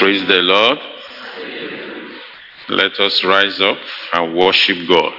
Praise 0.00 0.26
the 0.26 0.40
Lord. 0.40 0.78
Let 2.70 2.98
us 3.00 3.22
rise 3.22 3.60
up 3.60 3.76
and 4.14 4.34
worship 4.34 4.88
God. 4.88 5.12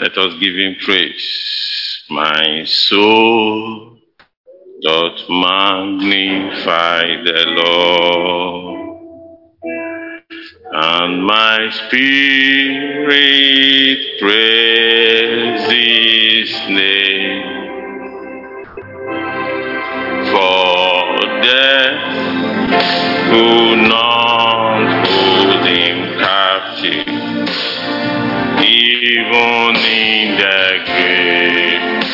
Let 0.00 0.16
us 0.16 0.32
give 0.40 0.54
him 0.54 0.76
praise. 0.82 2.04
My 2.08 2.64
soul 2.64 3.98
doth 4.80 5.28
magnify 5.28 7.02
the 7.22 7.44
Lord, 7.48 8.96
and 10.72 11.22
my 11.26 11.68
spirit 11.70 11.98
praise 14.20 15.70
his 15.70 16.50
name. 16.70 17.44
For 20.32 21.42
death 21.42 22.27
could 22.70 23.88
not 23.88 25.06
hold 25.06 25.66
him 25.66 26.18
captive, 26.18 27.06
even 28.62 29.76
in 29.76 30.36
the 30.36 30.62
grave. 30.86 32.04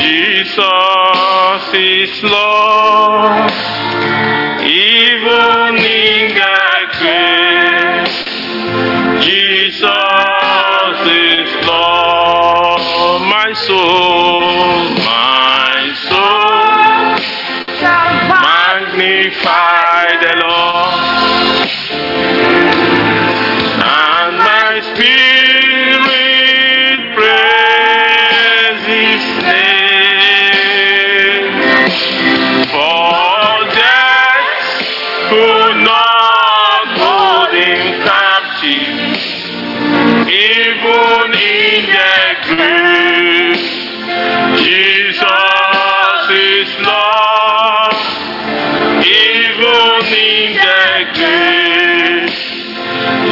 Jesus 0.00 1.64
is 1.74 2.22
Lord, 2.22 3.52
even 4.64 5.76
in 5.76 6.34
the 6.34 6.51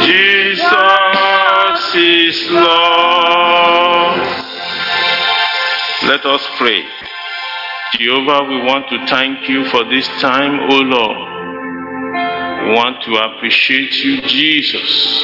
Jesus 0.05 0.71
is 1.95 2.51
Lord. 2.51 4.21
Let 6.03 6.25
us 6.25 6.47
pray. 6.57 6.83
Jehovah, 7.93 8.43
we 8.49 8.61
want 8.63 8.89
to 8.89 9.05
thank 9.07 9.47
you 9.47 9.65
for 9.69 9.83
this 9.85 10.07
time, 10.19 10.59
O 10.71 10.75
Lord. 10.75 11.17
We 12.63 12.73
want 12.75 13.01
to 13.03 13.15
appreciate 13.15 13.93
you, 14.03 14.21
Jesus, 14.21 15.23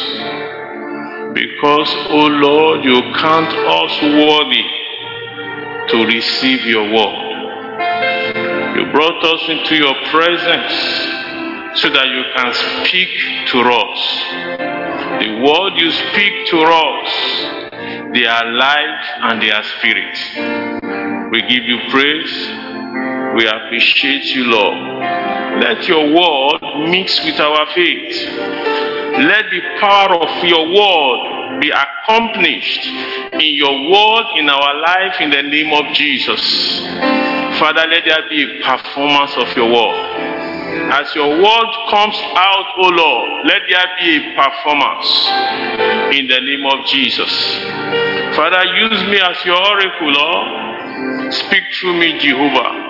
because, 1.33 1.89
O 2.09 2.27
Lord, 2.27 2.83
you 2.83 3.01
count 3.15 3.53
us 3.53 4.01
worthy 4.01 4.63
to 5.89 6.05
receive 6.05 6.65
your 6.65 6.91
word. 6.91 7.23
You 8.77 8.91
brought 8.91 9.23
us 9.23 9.49
into 9.49 9.75
your 9.75 9.95
presence 10.11 11.26
so 11.81 11.89
that 11.89 12.07
you 12.09 12.23
can 12.35 12.53
speak 12.85 13.09
to 13.47 13.59
us. 13.61 13.99
The 15.21 15.41
word 15.41 15.73
you 15.77 15.91
speak 15.91 16.47
to 16.47 16.59
us, 16.61 18.13
they 18.13 18.25
are 18.25 18.45
life 18.51 19.05
and 19.21 19.41
they 19.41 19.51
are 19.51 19.63
spirit. 19.77 21.31
We 21.31 21.41
give 21.41 21.63
you 21.65 21.77
praise. 21.89 22.33
We 23.35 23.47
appreciate 23.47 24.25
you, 24.33 24.45
Lord. 24.45 24.77
Let 25.61 25.87
your 25.87 26.13
word 26.13 26.89
mix 26.89 27.23
with 27.23 27.39
our 27.39 27.65
faith. 27.73 28.15
Let 29.19 29.45
the 29.49 29.61
power 29.79 30.15
of 30.15 30.43
your 30.43 30.65
word 30.67 31.59
be 31.59 31.71
accomplished 31.71 32.85
in 33.33 33.55
your 33.55 33.89
word 33.89 34.25
in 34.37 34.49
our 34.49 34.81
life 34.81 35.19
in 35.19 35.29
the 35.29 35.43
name 35.43 35.73
of 35.73 35.93
Jesus. 35.93 36.41
Father, 37.59 37.85
let 37.87 38.05
there 38.05 38.29
be 38.29 38.43
a 38.43 38.63
performance 38.63 39.35
of 39.37 39.55
your 39.57 39.71
word. 39.71 40.36
As 40.91 41.13
your 41.15 41.29
word 41.29 41.69
comes 41.89 42.15
out, 42.15 42.65
O 42.77 42.87
Lord, 42.89 43.45
let 43.45 43.61
there 43.69 43.87
be 43.99 44.17
a 44.17 44.35
performance 44.35 45.07
in 46.17 46.27
the 46.27 46.39
name 46.41 46.65
of 46.65 46.85
Jesus. 46.87 47.31
Father, 48.35 48.63
use 48.75 49.03
me 49.09 49.19
as 49.19 49.43
your 49.45 49.57
oracle, 49.57 50.11
Lord. 50.11 51.33
Speak 51.33 51.63
through 51.79 51.99
me, 51.99 52.19
Jehovah. 52.19 52.87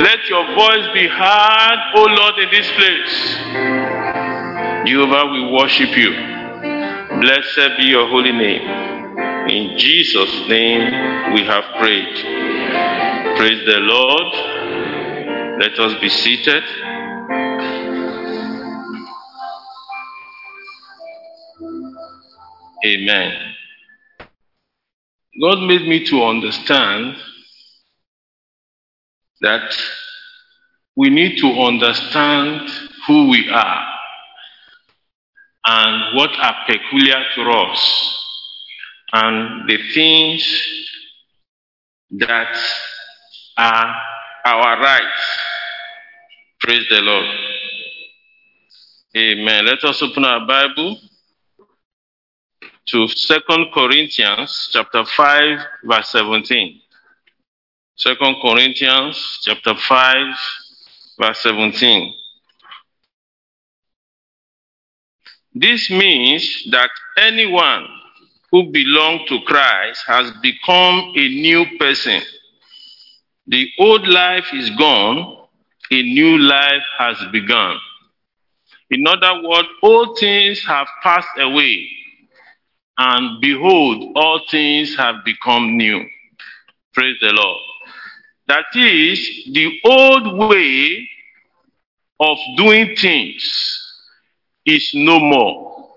Let 0.00 0.28
your 0.28 0.44
voice 0.54 0.88
be 0.94 1.06
heard, 1.06 1.78
O 1.96 2.04
Lord, 2.04 2.38
in 2.38 2.50
this 2.50 2.70
place. 2.72 3.36
Jehovah, 4.86 5.30
we 5.32 5.52
worship 5.52 5.96
you. 5.96 6.12
Blessed 7.20 7.78
be 7.78 7.84
your 7.84 8.08
holy 8.08 8.32
name. 8.32 8.62
In 9.48 9.76
Jesus' 9.78 10.48
name 10.48 11.34
we 11.34 11.44
have 11.44 11.64
prayed. 11.78 12.14
Praise 13.36 13.64
the 13.66 13.78
Lord. 13.80 15.60
Let 15.60 15.78
us 15.78 16.00
be 16.00 16.08
seated. 16.08 16.62
Amen. 22.84 23.54
God 25.40 25.60
made 25.66 25.82
me 25.82 26.04
to 26.06 26.24
understand 26.24 27.16
that 29.40 29.72
we 30.96 31.10
need 31.10 31.38
to 31.38 31.46
understand 31.46 32.68
who 33.06 33.28
we 33.28 33.48
are 33.50 33.86
and 35.66 36.16
what 36.16 36.30
are 36.38 36.56
peculiar 36.66 37.22
to 37.34 37.42
us 37.42 38.24
and 39.12 39.68
the 39.68 39.78
things 39.92 40.66
that 42.10 42.56
are 43.56 43.94
our 44.44 44.80
rights. 44.80 45.38
Praise 46.60 46.86
the 46.90 47.00
Lord. 47.00 47.26
Amen. 49.16 49.66
Let 49.66 49.84
us 49.84 50.02
open 50.02 50.24
our 50.24 50.46
Bible 50.46 50.98
to 52.88 53.06
Second 53.08 53.66
Corinthians 53.72 54.70
chapter 54.72 55.04
5 55.04 55.58
verse 55.84 56.08
17. 56.08 56.80
Second 57.96 58.36
Corinthians 58.40 59.40
chapter 59.42 59.74
5 59.74 60.34
verse 61.20 61.38
17. 61.40 62.14
This 65.54 65.90
means 65.90 66.68
that 66.70 66.90
anyone 67.18 67.86
who 68.50 68.70
belongs 68.70 69.28
to 69.28 69.40
Christ 69.42 70.04
has 70.06 70.30
become 70.42 71.12
a 71.16 71.28
new 71.28 71.66
person. 71.78 72.22
The 73.46 73.68
old 73.78 74.06
life 74.06 74.46
is 74.54 74.70
gone, 74.70 75.46
a 75.90 76.02
new 76.02 76.38
life 76.38 76.84
has 76.98 77.16
begun. 77.32 77.76
In 78.90 79.06
other 79.06 79.42
words, 79.46 79.68
all 79.82 80.14
things 80.16 80.64
have 80.64 80.86
passed 81.02 81.38
away, 81.38 81.88
and 82.98 83.40
behold, 83.40 84.12
all 84.16 84.40
things 84.50 84.96
have 84.96 85.24
become 85.24 85.76
new. 85.76 86.04
Praise 86.92 87.16
the 87.20 87.32
Lord. 87.32 87.60
That 88.48 88.64
is, 88.74 89.18
the 89.52 89.78
old 89.84 90.36
way 90.36 91.08
of 92.18 92.36
doing 92.56 92.96
things 92.96 93.84
is 94.66 94.90
no 94.94 95.20
more 95.20 95.90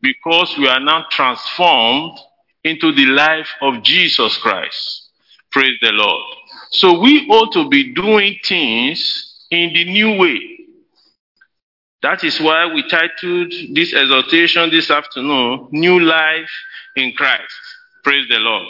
because 0.00 0.54
we 0.58 0.66
are 0.66 0.80
now 0.80 1.06
transformed 1.10 2.18
into 2.64 2.92
the 2.92 3.06
life 3.06 3.48
of 3.62 3.82
Jesus 3.82 4.36
Christ. 4.38 5.10
Praise 5.52 5.78
the 5.80 5.92
Lord. 5.92 6.24
So 6.70 6.98
we 6.98 7.28
ought 7.28 7.52
to 7.52 7.68
be 7.68 7.94
doing 7.94 8.36
things 8.44 9.46
in 9.50 9.72
the 9.72 9.84
new 9.84 10.18
way. 10.18 10.53
That 12.04 12.22
is 12.22 12.38
why 12.38 12.66
we 12.66 12.86
titled 12.86 13.50
this 13.72 13.94
exhortation 13.94 14.68
this 14.68 14.90
afternoon, 14.90 15.68
New 15.70 16.00
Life 16.00 16.50
in 16.96 17.14
Christ. 17.14 17.54
Praise 18.02 18.28
the 18.28 18.40
Lord. 18.40 18.66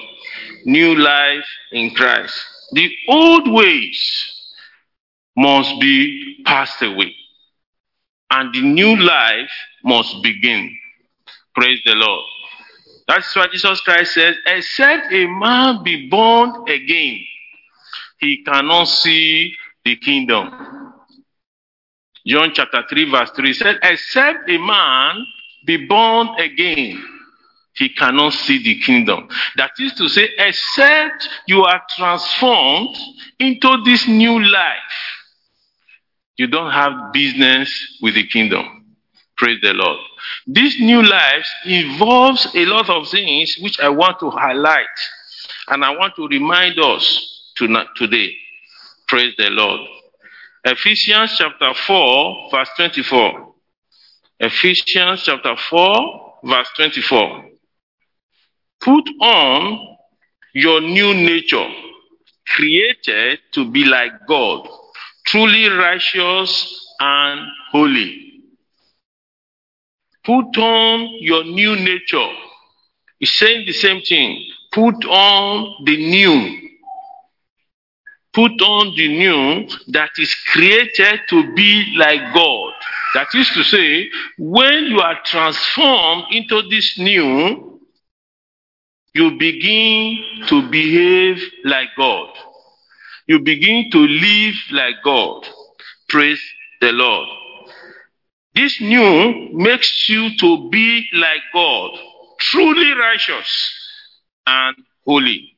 New 0.67 0.95
life 0.95 1.45
in 1.73 1.93
Christ. 1.97 2.33
The 2.71 2.89
old 3.09 3.53
ways 3.53 4.55
must 5.37 5.81
be 5.81 6.45
passed 6.47 6.81
away, 6.81 7.13
and 8.31 8.55
the 8.55 8.61
new 8.61 8.95
life 9.03 9.51
must 9.83 10.23
begin. 10.23 10.73
Praise 11.57 11.81
the 11.85 11.97
Lord. 11.97 12.25
That's 13.09 13.35
why 13.35 13.49
Jesus 13.51 13.81
Christ 13.81 14.15
says, 14.15 14.37
except 14.47 15.13
a 15.13 15.27
man 15.27 15.83
be 15.83 16.09
born 16.09 16.69
again, 16.69 17.19
he 18.21 18.45
cannot 18.45 18.85
see 18.85 19.57
the 19.85 19.97
kingdom. 19.97 20.84
John 22.27 22.53
chapter 22.55 22.83
3, 22.89 23.11
verse 23.11 23.31
3 23.33 23.53
said, 23.53 23.79
Except 23.83 24.49
a 24.49 24.59
man 24.59 25.27
be 25.65 25.87
born 25.87 26.29
again, 26.39 27.05
he 27.75 27.89
cannot 27.89 28.33
see 28.33 28.63
the 28.63 28.81
kingdom. 28.81 29.29
That 29.57 29.73
is 29.79 29.93
to 29.95 30.09
say, 30.09 30.29
except 30.39 31.29
you 31.47 31.65
are 31.65 31.83
transformed 31.97 32.97
into 33.39 33.83
this 33.85 34.07
new 34.09 34.41
life, 34.41 34.77
you 36.37 36.47
don't 36.47 36.73
have 36.73 37.13
business 37.13 37.99
with 38.01 38.15
the 38.15 38.27
kingdom. 38.27 38.85
Praise 39.37 39.61
the 39.61 39.73
Lord. 39.73 39.99
This 40.47 40.79
new 40.81 41.03
life 41.03 41.47
involves 41.65 42.47
a 42.55 42.65
lot 42.67 42.89
of 42.89 43.09
things 43.09 43.57
which 43.61 43.81
I 43.81 43.89
want 43.89 44.21
to 44.21 44.31
highlight 44.31 44.87
and 45.69 45.85
I 45.85 45.91
want 45.91 46.15
to 46.17 46.29
remind 46.29 46.79
us 46.79 47.53
today. 47.57 48.33
Praise 49.09 49.35
the 49.37 49.51
Lord. 49.51 49.81
Ephesians 50.65 51.37
chapter 51.37 51.75
4, 51.75 52.49
verse 52.51 52.71
24. 52.77 53.55
Ephesians 54.41 55.23
chapter 55.23 55.55
4, 55.57 56.35
verse 56.43 56.69
24. 56.77 57.45
Put 58.81 59.05
on 59.21 59.97
your 60.55 60.81
new 60.81 61.13
nature, 61.13 61.69
created 62.47 63.41
to 63.53 63.71
be 63.71 63.85
like 63.85 64.13
God, 64.27 64.67
truly 65.27 65.69
righteous 65.69 66.95
and 66.99 67.41
holy. 67.71 68.41
Put 70.25 70.57
on 70.57 71.09
your 71.21 71.45
new 71.45 71.77
nature. 71.77 72.29
He's 73.19 73.35
saying 73.35 73.67
the 73.67 73.73
same 73.75 74.01
thing. 74.01 74.47
Put 74.73 75.05
on 75.05 75.85
the 75.85 75.97
new. 75.97 76.64
Put 78.35 78.61
on 78.61 78.97
the 78.97 79.09
new 79.09 79.69
that 79.89 80.11
is 80.19 80.35
created 80.53 81.21
to 81.29 81.55
be 81.55 81.95
like 81.97 82.35
God. 82.35 82.73
That 83.15 83.29
is 83.35 83.49
to 83.51 83.63
say, 83.63 84.11
when 84.39 84.87
you 84.87 84.99
are 85.01 85.21
transformed 85.25 86.25
into 86.33 86.63
this 86.69 86.99
new, 86.99 87.81
you 89.15 89.39
begin 89.39 90.19
to 90.49 90.69
behave 90.69 91.41
like 91.65 91.91
God. 91.97 92.31
You 93.29 93.39
begin 93.39 93.91
to 93.93 93.99
live 93.99 94.55
like 94.73 94.97
God. 95.05 95.47
Praise 96.09 96.43
the 96.81 96.91
Lord. 96.91 97.29
This 98.55 98.81
new 98.81 99.51
makes 99.53 100.09
you 100.09 100.37
to 100.39 100.69
be 100.71 101.07
like 101.13 101.43
God, 101.53 101.91
truly 102.41 102.93
righteous 102.93 103.73
and 104.47 104.77
holy. 105.05 105.54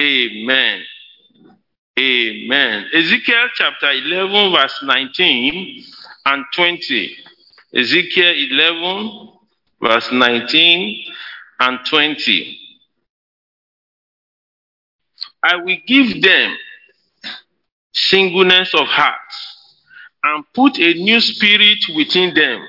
Amen. 0.00 0.82
Amen. 1.98 2.86
Ezekiel 2.94 3.48
chapter 3.54 3.90
11, 3.90 4.52
verse 4.52 4.82
19 4.82 5.84
and 6.24 6.44
20. 6.54 7.16
Ezekiel 7.74 8.32
11, 8.50 9.28
verse 9.82 10.10
19 10.10 11.04
and 11.60 11.78
20. 11.84 12.58
I 15.42 15.56
will 15.56 15.76
give 15.86 16.22
them 16.22 16.56
singleness 17.92 18.74
of 18.74 18.86
heart 18.86 19.18
and 20.24 20.44
put 20.54 20.78
a 20.78 20.94
new 20.94 21.20
spirit 21.20 21.78
within 21.94 22.32
them. 22.34 22.62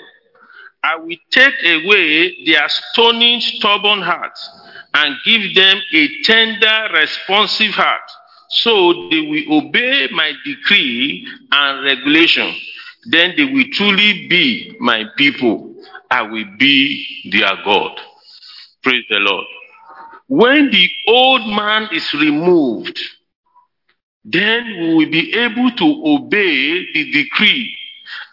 I 0.84 0.98
will 0.98 1.18
take 1.30 1.54
away 1.64 2.44
their 2.46 2.68
stony, 2.68 3.40
stubborn 3.40 4.02
heart 4.02 4.38
and 4.94 5.16
give 5.26 5.56
them 5.56 5.78
a 5.94 6.22
tender, 6.24 6.90
responsive 6.94 7.72
heart, 7.72 8.02
so 8.50 9.10
they 9.10 9.22
will 9.22 9.66
obey 9.66 10.10
my 10.12 10.34
decree 10.46 11.26
and 11.52 11.84
regulation. 11.86 12.54
Then 13.10 13.34
they 13.38 13.46
will 13.46 13.66
truly 13.72 14.28
be 14.28 14.76
my 14.80 15.06
people. 15.18 15.74
I 16.10 16.24
will 16.24 16.46
be 16.58 17.30
their 17.32 17.56
God. 17.64 17.98
Praise 18.84 19.06
the 19.10 19.20
Lord. 19.20 19.46
When 20.28 20.70
the 20.72 20.90
old 21.08 21.48
man 21.48 21.88
is 21.92 22.14
removed, 22.14 23.00
then 24.24 24.66
we 24.66 24.96
will 24.96 25.12
be 25.12 25.34
able 25.34 25.72
to 25.72 26.04
obey 26.06 26.92
the 26.94 27.12
decree 27.12 27.76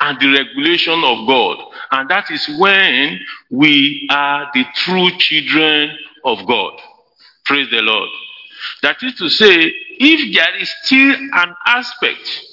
and 0.00 0.18
the 0.20 0.30
regulation 0.30 1.02
of 1.04 1.26
God. 1.26 1.58
And 1.92 2.10
that 2.10 2.30
is 2.30 2.48
when 2.58 3.20
we 3.50 4.06
are 4.10 4.50
the 4.52 4.64
true 4.74 5.10
children 5.18 5.96
of 6.28 6.46
God. 6.46 6.72
Praise 7.44 7.70
the 7.70 7.82
Lord. 7.82 8.08
That 8.82 9.02
is 9.02 9.14
to 9.16 9.28
say, 9.28 9.72
if 9.98 10.34
there 10.34 10.56
is 10.56 10.72
still 10.84 11.14
an 11.32 11.54
aspect 11.66 12.44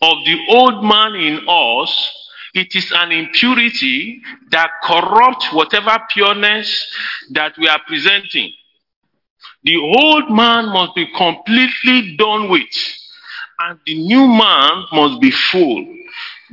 of 0.00 0.24
the 0.24 0.38
old 0.48 0.84
man 0.84 1.14
in 1.14 1.46
us, 1.48 2.18
it 2.54 2.74
is 2.74 2.92
an 2.94 3.12
impurity 3.12 4.20
that 4.50 4.70
corrupts 4.84 5.52
whatever 5.52 5.98
pureness 6.10 6.86
that 7.30 7.56
we 7.56 7.68
are 7.68 7.80
presenting. 7.86 8.52
The 9.64 9.76
old 9.76 10.30
man 10.30 10.66
must 10.66 10.94
be 10.94 11.06
completely 11.16 12.16
done 12.16 12.50
with, 12.50 12.74
and 13.60 13.78
the 13.86 13.94
new 13.94 14.26
man 14.26 14.84
must 14.92 15.20
be 15.20 15.30
full. 15.30 15.86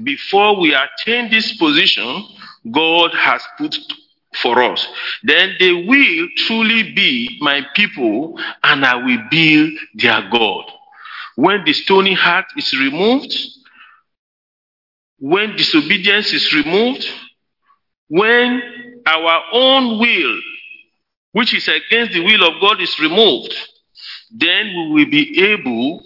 Before 0.04 0.60
we 0.60 0.74
attain 0.74 1.30
this 1.30 1.57
position, 1.57 2.24
God 2.71 3.12
has 3.13 3.42
put 3.57 3.75
for 4.33 4.61
us. 4.61 4.87
Then 5.23 5.55
they 5.59 5.71
will 5.73 6.27
truly 6.37 6.93
be 6.93 7.37
my 7.41 7.61
people, 7.75 8.39
and 8.63 8.85
I 8.85 8.95
will 8.95 9.23
be 9.29 9.77
their 9.95 10.29
God. 10.29 10.65
When 11.35 11.63
the 11.65 11.73
stony 11.73 12.13
heart 12.13 12.45
is 12.57 12.73
removed, 12.73 13.33
when 15.19 15.55
disobedience 15.55 16.33
is 16.33 16.53
removed, 16.53 17.05
when 18.07 18.61
our 19.05 19.41
own 19.53 19.99
will, 19.99 20.39
which 21.31 21.53
is 21.53 21.67
against 21.67 22.13
the 22.13 22.23
will 22.23 22.43
of 22.43 22.61
God, 22.61 22.81
is 22.81 22.99
removed, 22.99 23.53
then 24.31 24.67
we 24.93 25.05
will 25.05 25.11
be 25.11 25.41
able 25.41 26.03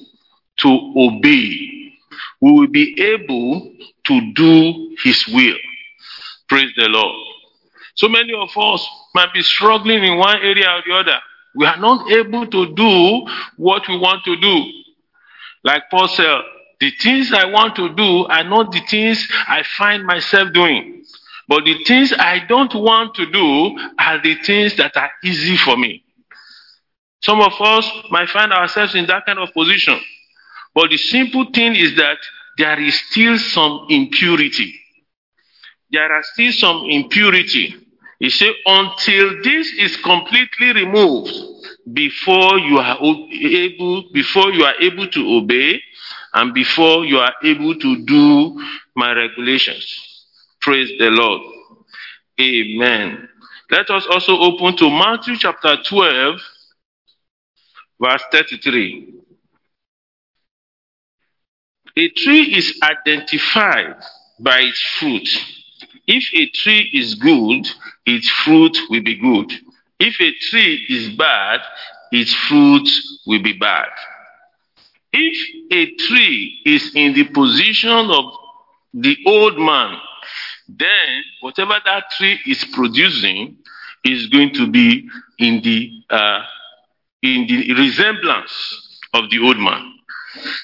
to 0.58 0.94
obey. 0.98 1.94
We 2.42 2.52
will 2.52 2.68
be 2.68 3.00
able 3.02 3.72
to 4.06 4.34
do 4.34 4.96
His 5.04 5.28
will. 5.28 5.58
Praise 6.48 6.72
the 6.76 6.88
Lord. 6.90 7.33
So 7.96 8.08
many 8.08 8.34
of 8.34 8.50
us 8.58 8.88
might 9.14 9.34
be 9.34 9.42
struggling 9.42 10.04
in 10.04 10.18
one 10.18 10.38
area 10.38 10.70
or 10.70 10.82
the 10.86 10.94
other. 10.94 11.20
We 11.56 11.66
are 11.66 11.78
not 11.78 12.10
able 12.12 12.48
to 12.48 12.74
do 12.74 13.28
what 13.58 13.88
we 13.88 13.98
want 13.98 14.24
to 14.26 14.36
do. 14.36 14.64
Like 15.64 15.84
Paul 15.92 16.08
said, 16.08 16.42
the 16.80 16.92
things 16.92 17.32
I 17.32 17.46
want 17.46 17.76
to 17.76 17.94
do 17.96 18.26
are 18.26 18.44
not 18.44 18.72
the 18.72 18.82
things 18.90 19.28
I 19.48 19.64
find 19.78 20.06
myself 20.06 20.52
doing. 20.54 21.06
But 21.48 21.66
the 21.66 21.84
things 21.84 22.14
I 22.14 22.40
don't 22.48 22.74
want 22.74 23.16
to 23.16 23.32
do 23.32 23.78
are 24.00 24.22
the 24.22 24.36
things 24.44 24.76
that 24.78 24.96
are 24.98 25.12
easy 25.24 25.56
for 25.58 25.78
me. 25.78 26.04
Some 27.22 27.40
of 27.42 27.54
us 27.62 27.90
might 28.10 28.30
find 28.30 28.52
ourselves 28.52 28.96
in 28.96 29.06
that 29.06 29.26
kind 29.26 29.40
of 29.40 29.54
position. 29.54 30.00
But 30.74 30.90
the 30.90 30.98
simple 30.98 31.46
thing 31.54 31.76
is 31.76 31.96
that 31.96 32.18
there 32.58 32.80
is 32.80 33.00
still 33.10 33.38
some 33.38 33.86
impurity. 33.90 34.74
There 35.92 36.12
are 36.12 36.24
still 36.34 36.52
some 36.52 36.86
impurity. 36.90 37.76
He 38.24 38.30
said, 38.30 38.54
until 38.66 39.44
this 39.44 39.74
is 39.74 39.98
completely 39.98 40.72
removed, 40.72 41.30
before 41.92 42.58
you 42.58 42.78
are 42.78 42.98
able, 43.02 44.04
before 44.14 44.50
you 44.54 44.64
are 44.64 44.76
able 44.80 45.10
to 45.10 45.36
obey, 45.40 45.82
and 46.34 46.54
before 46.54 47.04
you 47.04 47.18
are 47.18 47.34
able 47.44 47.76
to 47.78 48.06
do 48.06 48.64
my 48.96 49.12
regulations. 49.12 50.26
Praise 50.62 50.90
the 50.98 51.10
Lord. 51.10 51.42
Amen. 52.40 53.28
Let 53.70 53.90
us 53.90 54.08
also 54.10 54.40
open 54.40 54.78
to 54.78 54.90
Matthew 54.90 55.36
chapter 55.38 55.76
12, 55.86 56.40
verse 58.00 58.24
33. 58.32 59.16
A 61.98 62.08
tree 62.08 62.56
is 62.56 62.80
identified 62.82 63.98
by 64.40 64.62
its 64.62 64.80
fruit. 64.98 65.28
If 66.08 66.34
a 66.34 66.50
tree 66.52 66.90
is 66.94 67.16
good, 67.16 67.68
its 68.06 68.30
fruit 68.30 68.78
will 68.90 69.04
be 69.04 69.16
good. 69.16 69.52
If 70.00 70.20
a 70.20 70.32
tree 70.50 70.86
is 70.90 71.16
bad, 71.16 71.62
its 72.12 72.34
fruit 72.34 72.88
will 73.26 73.42
be 73.42 73.54
bad. 73.54 73.90
If 75.12 75.38
a 75.72 75.96
tree 76.08 76.60
is 76.66 76.96
in 76.96 77.14
the 77.14 77.26
position 77.26 78.10
of 78.10 78.34
the 78.94 79.18
old 79.26 79.58
man, 79.58 79.98
then 80.68 81.24
whatever 81.42 81.80
that 81.86 82.10
tree 82.18 82.40
is 82.46 82.64
producing 82.74 83.58
is 84.04 84.28
going 84.28 84.54
to 84.54 84.68
be 84.68 85.08
in 85.40 85.62
the 85.62 85.92
uh, 86.10 86.42
in 87.22 87.48
the 87.48 87.74
resemblance 87.74 89.00
of 89.14 89.30
the 89.30 89.40
old 89.40 89.58
man. 89.58 89.94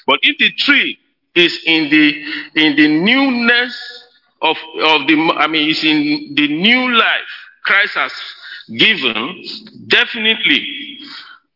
But 0.06 0.18
if 0.22 0.36
the 0.38 0.50
tree 0.52 0.98
is 1.34 1.58
in 1.64 1.90
the 1.90 2.24
in 2.56 2.76
the 2.76 2.88
newness 2.88 3.99
of 4.42 4.56
of 4.82 5.06
the 5.06 5.34
I 5.36 5.46
mean 5.46 5.70
is 5.70 5.84
in 5.84 6.34
the 6.34 6.48
new 6.48 6.92
life 6.92 7.32
Christ 7.64 7.94
has 7.94 8.12
given, 8.76 9.44
definitely 9.86 10.98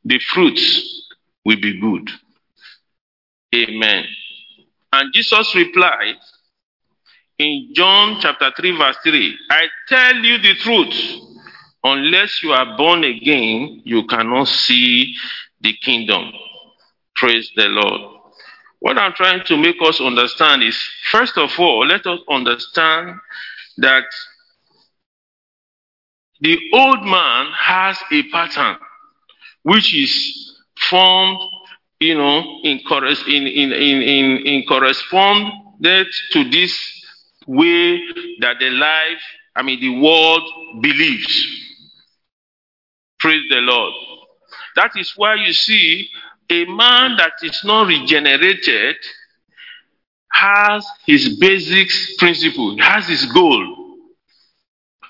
the 0.04 0.18
fruits 0.32 1.10
will 1.44 1.60
be 1.60 1.80
good. 1.80 2.10
Amen. 3.54 4.04
And 4.92 5.12
Jesus 5.12 5.54
replied 5.54 6.16
in 7.38 7.70
John 7.72 8.18
chapter 8.20 8.52
3, 8.56 8.76
verse 8.76 8.96
3 9.02 9.38
I 9.50 9.66
tell 9.88 10.16
you 10.16 10.38
the 10.38 10.54
truth, 10.54 10.94
unless 11.82 12.42
you 12.42 12.52
are 12.52 12.76
born 12.76 13.04
again, 13.04 13.82
you 13.84 14.06
cannot 14.06 14.48
see 14.48 15.14
the 15.60 15.72
kingdom. 15.82 16.32
Praise 17.14 17.50
the 17.56 17.66
Lord. 17.68 18.13
What 18.84 18.98
I'm 18.98 19.14
trying 19.14 19.42
to 19.46 19.56
make 19.56 19.76
us 19.80 19.98
understand 19.98 20.62
is 20.62 20.76
first 21.10 21.38
of 21.38 21.58
all, 21.58 21.86
let 21.86 22.06
us 22.06 22.18
understand 22.28 23.18
that 23.78 24.04
the 26.42 26.58
old 26.74 27.02
man 27.02 27.46
has 27.58 27.96
a 28.12 28.24
pattern 28.24 28.76
which 29.62 29.94
is 29.94 30.54
formed, 30.90 31.38
you 31.98 32.14
know, 32.14 32.60
in, 32.62 32.78
in, 33.26 33.46
in, 33.46 33.72
in, 33.72 34.46
in 34.46 34.64
corresponded 34.68 36.06
to 36.32 36.50
this 36.50 36.78
way 37.46 38.02
that 38.40 38.58
the 38.60 38.68
life, 38.68 39.22
I 39.56 39.62
mean, 39.62 39.80
the 39.80 39.98
world 39.98 40.42
believes. 40.82 41.46
Praise 43.18 43.44
the 43.48 43.62
Lord. 43.62 43.94
That 44.76 44.90
is 44.94 45.14
why 45.16 45.36
you 45.36 45.54
see 45.54 46.10
a 46.50 46.64
man 46.66 47.16
that 47.16 47.32
is 47.42 47.62
not 47.64 47.86
regenerated 47.86 48.96
has 50.30 50.86
his 51.06 51.38
basic 51.38 51.88
principle, 52.18 52.76
has 52.78 53.08
his 53.08 53.24
goal, 53.26 53.96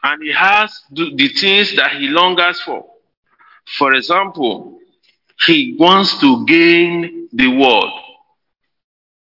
and 0.03 0.23
he 0.23 0.33
has 0.33 0.83
the 0.93 1.29
things 1.29 1.75
that 1.77 1.93
he 1.93 2.09
longs 2.09 2.61
for. 2.61 2.85
For 3.79 3.95
example, 3.95 4.79
he 5.47 5.77
wants 5.79 6.21
to 6.21 6.45
gain 6.47 7.29
the 7.33 7.49
world. 7.49 8.01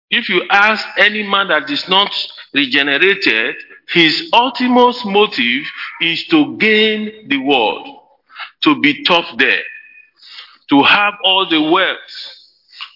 If 0.10 0.30
you 0.30 0.44
ask 0.50 0.86
any 0.98 1.24
man 1.24 1.48
that 1.50 1.70
is 1.70 1.88
not 1.89 2.13
regenerated, 2.54 3.56
his 3.89 4.30
ultimate 4.34 4.96
motive 5.06 5.66
is 6.01 6.25
to 6.27 6.58
gain 6.58 7.27
the 7.30 7.38
world, 7.38 7.88
to 8.62 8.80
be 8.80 9.04
top 9.04 9.38
there, 9.38 9.63
to 10.69 10.83
have 10.83 11.13
all 11.24 11.47
the 11.50 11.62
wealth, 11.62 11.97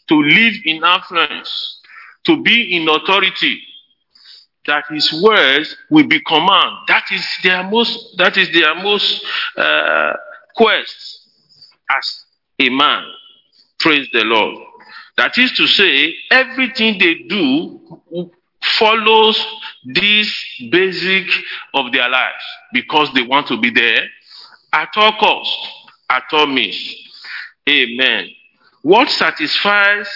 to 0.09 0.21
live 0.21 0.53
in 0.65 0.83
affluence, 0.83 1.79
to 2.25 2.41
be 2.41 2.75
in 2.75 2.87
authority, 2.87 3.61
that 4.67 4.83
his 4.89 5.11
words 5.23 5.75
will 5.89 6.07
be 6.07 6.19
command. 6.21 6.75
That 6.87 7.05
is 7.11 7.25
their 7.43 7.63
most. 7.63 8.17
That 8.17 8.37
is 8.37 8.51
their 8.53 8.75
most 8.75 9.25
uh, 9.57 10.13
quest 10.55 11.29
as 11.89 12.25
a 12.59 12.69
man. 12.69 13.03
Praise 13.79 14.07
the 14.13 14.23
Lord. 14.23 14.55
That 15.17 15.37
is 15.37 15.51
to 15.53 15.67
say, 15.67 16.15
everything 16.29 16.99
they 16.99 17.15
do 17.27 18.31
follows 18.77 19.43
this 19.85 20.31
basic 20.71 21.27
of 21.73 21.91
their 21.91 22.09
lives 22.09 22.43
because 22.73 23.11
they 23.13 23.23
want 23.23 23.47
to 23.47 23.59
be 23.59 23.71
there 23.71 24.07
at 24.73 24.89
all 24.95 25.13
cost, 25.19 25.57
at 26.09 26.23
all 26.31 26.47
means. 26.47 26.95
Amen. 27.71 28.29
What 28.81 29.09
satisfies 29.09 30.09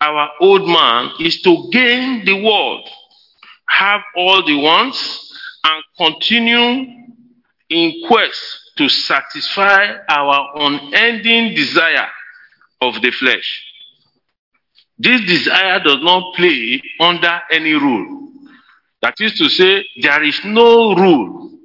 our 0.00 0.30
old 0.40 0.68
man 0.68 1.10
is 1.18 1.42
to 1.42 1.68
gain 1.72 2.24
the 2.24 2.40
world, 2.44 2.88
have 3.68 4.00
all 4.16 4.44
the 4.44 4.54
wants, 4.54 5.32
and 5.64 5.82
continue 5.98 6.86
in 7.70 8.02
quest 8.06 8.72
to 8.76 8.88
satisfy 8.88 9.96
our 10.08 10.50
unending 10.54 11.54
desire 11.54 12.08
of 12.80 13.00
the 13.02 13.10
flesh. 13.10 13.64
This 14.98 15.20
desire 15.22 15.80
does 15.80 15.98
not 16.02 16.34
play 16.36 16.80
under 17.00 17.40
any 17.50 17.72
rule. 17.72 18.30
That 19.02 19.14
is 19.20 19.36
to 19.38 19.48
say, 19.48 19.84
there 20.00 20.22
is 20.22 20.40
no 20.44 20.94
rule. 20.94 21.55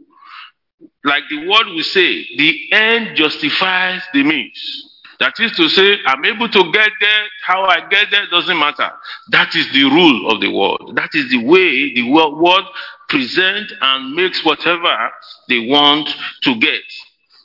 Like 1.03 1.24
the 1.29 1.48
word 1.48 1.67
we 1.75 1.84
say, 1.84 2.27
the 2.38 2.72
end 2.74 3.15
justifies 3.15 4.01
the 4.13 4.24
means. 4.24 4.88
That 5.20 5.34
is 5.39 5.51
to 5.58 5.70
say, 5.70 5.98
I'm 6.05 6.25
able 6.25 6.50
to 6.50 6.72
get 6.72 6.91
there. 7.00 7.24
How 7.43 7.63
I 7.65 7.88
get 7.89 8.08
there 8.10 8.25
doesn't 8.31 8.58
matter. 8.58 8.89
That 9.29 9.55
is 9.55 9.72
the 9.72 9.84
rule 9.84 10.31
of 10.31 10.41
the 10.41 10.51
world. 10.51 10.93
That 10.96 11.10
is 11.13 11.29
the 11.29 11.43
way 11.43 11.93
the 11.93 12.10
world 12.12 12.65
presents 13.08 13.74
and 13.81 14.15
makes 14.15 14.43
whatever 14.43 15.12
they 15.48 15.60
want 15.60 16.10
to 16.41 16.55
get. 16.60 16.81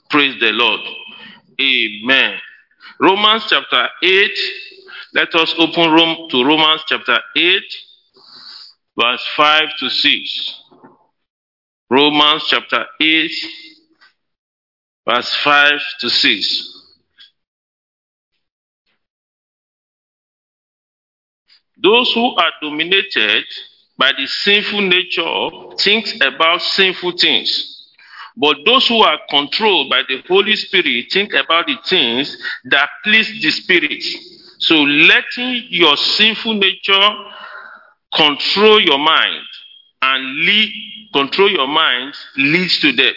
Praise 0.09 0.41
the 0.41 0.53
Lord. 0.53 0.81
Amen. 1.61 2.39
Romans 2.99 3.45
chapter 3.49 3.89
8. 4.03 4.31
Let 5.13 5.35
us 5.35 5.55
open 5.59 5.91
Rome 5.91 6.29
to 6.31 6.45
Romans 6.45 6.83
chapter 6.87 7.19
8, 7.37 7.63
verse 8.99 9.27
5 9.37 9.69
to 9.81 9.91
6. 9.91 10.63
Romans 11.89 12.45
chapter 12.49 12.85
8, 13.01 13.31
verse 15.09 15.35
5 15.37 15.81
to 16.01 16.11
6. 16.11 16.73
Those 21.81 22.13
who 22.13 22.35
are 22.35 22.51
dominated 22.61 23.45
by 23.97 24.13
the 24.19 24.27
sinful 24.27 24.81
nature 24.81 25.51
think 25.79 26.09
about 26.21 26.61
sinful 26.63 27.13
things. 27.13 27.93
But 28.37 28.57
those 28.67 28.89
who 28.89 29.03
are 29.03 29.19
controlled 29.31 29.89
by 29.89 30.03
the 30.09 30.23
Holy 30.27 30.57
Spirit 30.57 31.07
think 31.13 31.35
about 31.35 31.67
the 31.67 31.77
things 31.87 32.37
that 32.65 32.89
please 33.05 33.41
the 33.41 33.51
Spirit. 33.51 34.03
So 34.59 34.75
letting 34.75 35.67
your 35.69 35.97
sinful 35.97 36.55
nature 36.55 37.11
control 38.13 38.81
your 38.81 38.99
mind 38.99 39.47
and 40.03 40.45
lead, 40.45 40.73
control 41.13 41.51
your 41.51 41.69
mind 41.69 42.15
leads 42.37 42.79
to 42.81 42.93
death. 42.93 43.15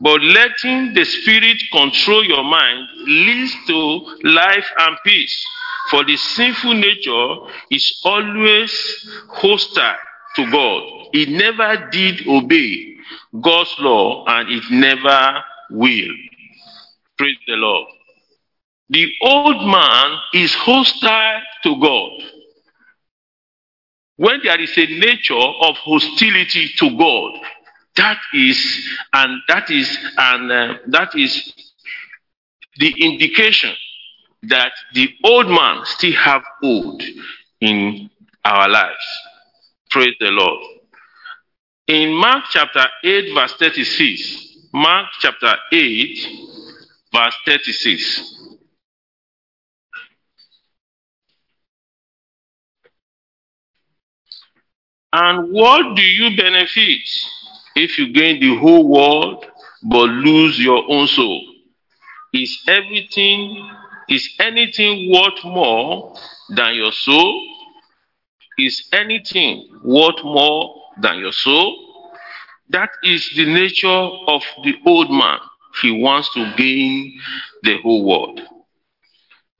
But 0.00 0.20
letting 0.22 0.92
the 0.94 1.04
Spirit 1.04 1.58
control 1.72 2.24
your 2.24 2.44
mind 2.44 2.88
leads 3.06 3.54
to 3.66 4.18
life 4.24 4.66
and 4.78 4.96
peace. 5.04 5.46
For 5.90 6.04
the 6.04 6.16
sinful 6.16 6.74
nature 6.74 7.34
is 7.70 8.00
always 8.04 9.08
hostile 9.28 9.96
to 10.36 10.50
God. 10.50 10.82
It 11.12 11.28
never 11.30 11.88
did 11.90 12.26
obey 12.26 12.96
God's 13.40 13.74
law 13.78 14.24
and 14.26 14.50
it 14.50 14.64
never 14.70 15.42
will. 15.70 16.14
Praise 17.16 17.36
the 17.46 17.54
Lord. 17.54 17.88
The 18.90 19.12
old 19.22 19.66
man 19.66 20.18
is 20.34 20.54
hostile 20.54 21.40
to 21.62 21.80
God. 21.80 22.10
When 24.16 24.40
there 24.42 24.60
is 24.60 24.76
a 24.78 24.86
nature 24.86 25.34
of 25.34 25.76
hostility 25.76 26.70
to 26.78 26.96
God, 26.96 27.40
that 27.96 28.18
is 28.34 28.88
and 29.12 29.40
that 29.48 29.70
is 29.70 29.98
and 30.16 30.52
uh, 30.52 30.74
that 30.88 31.14
is 31.14 31.52
the 32.78 32.94
indication 32.98 33.74
that 34.44 34.72
the 34.94 35.08
old 35.24 35.48
man 35.48 35.84
still 35.84 36.12
have 36.12 36.42
hold 36.60 37.02
in 37.60 38.10
our 38.44 38.68
lives. 38.68 38.94
Praise 39.90 40.14
the 40.20 40.30
Lord. 40.30 40.62
In 41.88 42.12
Mark 42.12 42.44
chapter 42.50 42.84
8, 43.04 43.34
verse 43.34 43.54
36, 43.58 44.68
Mark 44.72 45.06
chapter 45.20 45.54
8, 45.72 46.28
verse 47.12 47.36
36. 47.46 48.55
And 55.12 55.52
what 55.52 55.96
do 55.96 56.02
you 56.02 56.36
benefit 56.36 57.08
if 57.74 57.98
you 57.98 58.12
gain 58.12 58.40
the 58.40 58.56
whole 58.56 58.86
world 58.88 59.46
but 59.82 60.08
lose 60.08 60.58
your 60.58 60.84
own 60.88 61.06
soul? 61.06 61.42
Is 62.32 62.62
everything 62.68 63.70
is 64.08 64.34
anything 64.38 65.12
worth 65.12 65.44
more 65.44 66.14
than 66.50 66.74
your 66.74 66.92
soul? 66.92 67.42
Is 68.58 68.88
anything 68.92 69.68
worth 69.84 70.22
more 70.22 70.82
than 71.00 71.18
your 71.18 71.32
soul? 71.32 72.12
That 72.70 72.90
is 73.02 73.30
the 73.36 73.46
nature 73.46 73.88
of 73.88 74.42
the 74.62 74.74
old 74.86 75.10
man. 75.10 75.38
He 75.82 75.90
wants 75.90 76.32
to 76.34 76.52
gain 76.56 77.20
the 77.62 77.78
whole 77.82 78.04
world. 78.04 78.40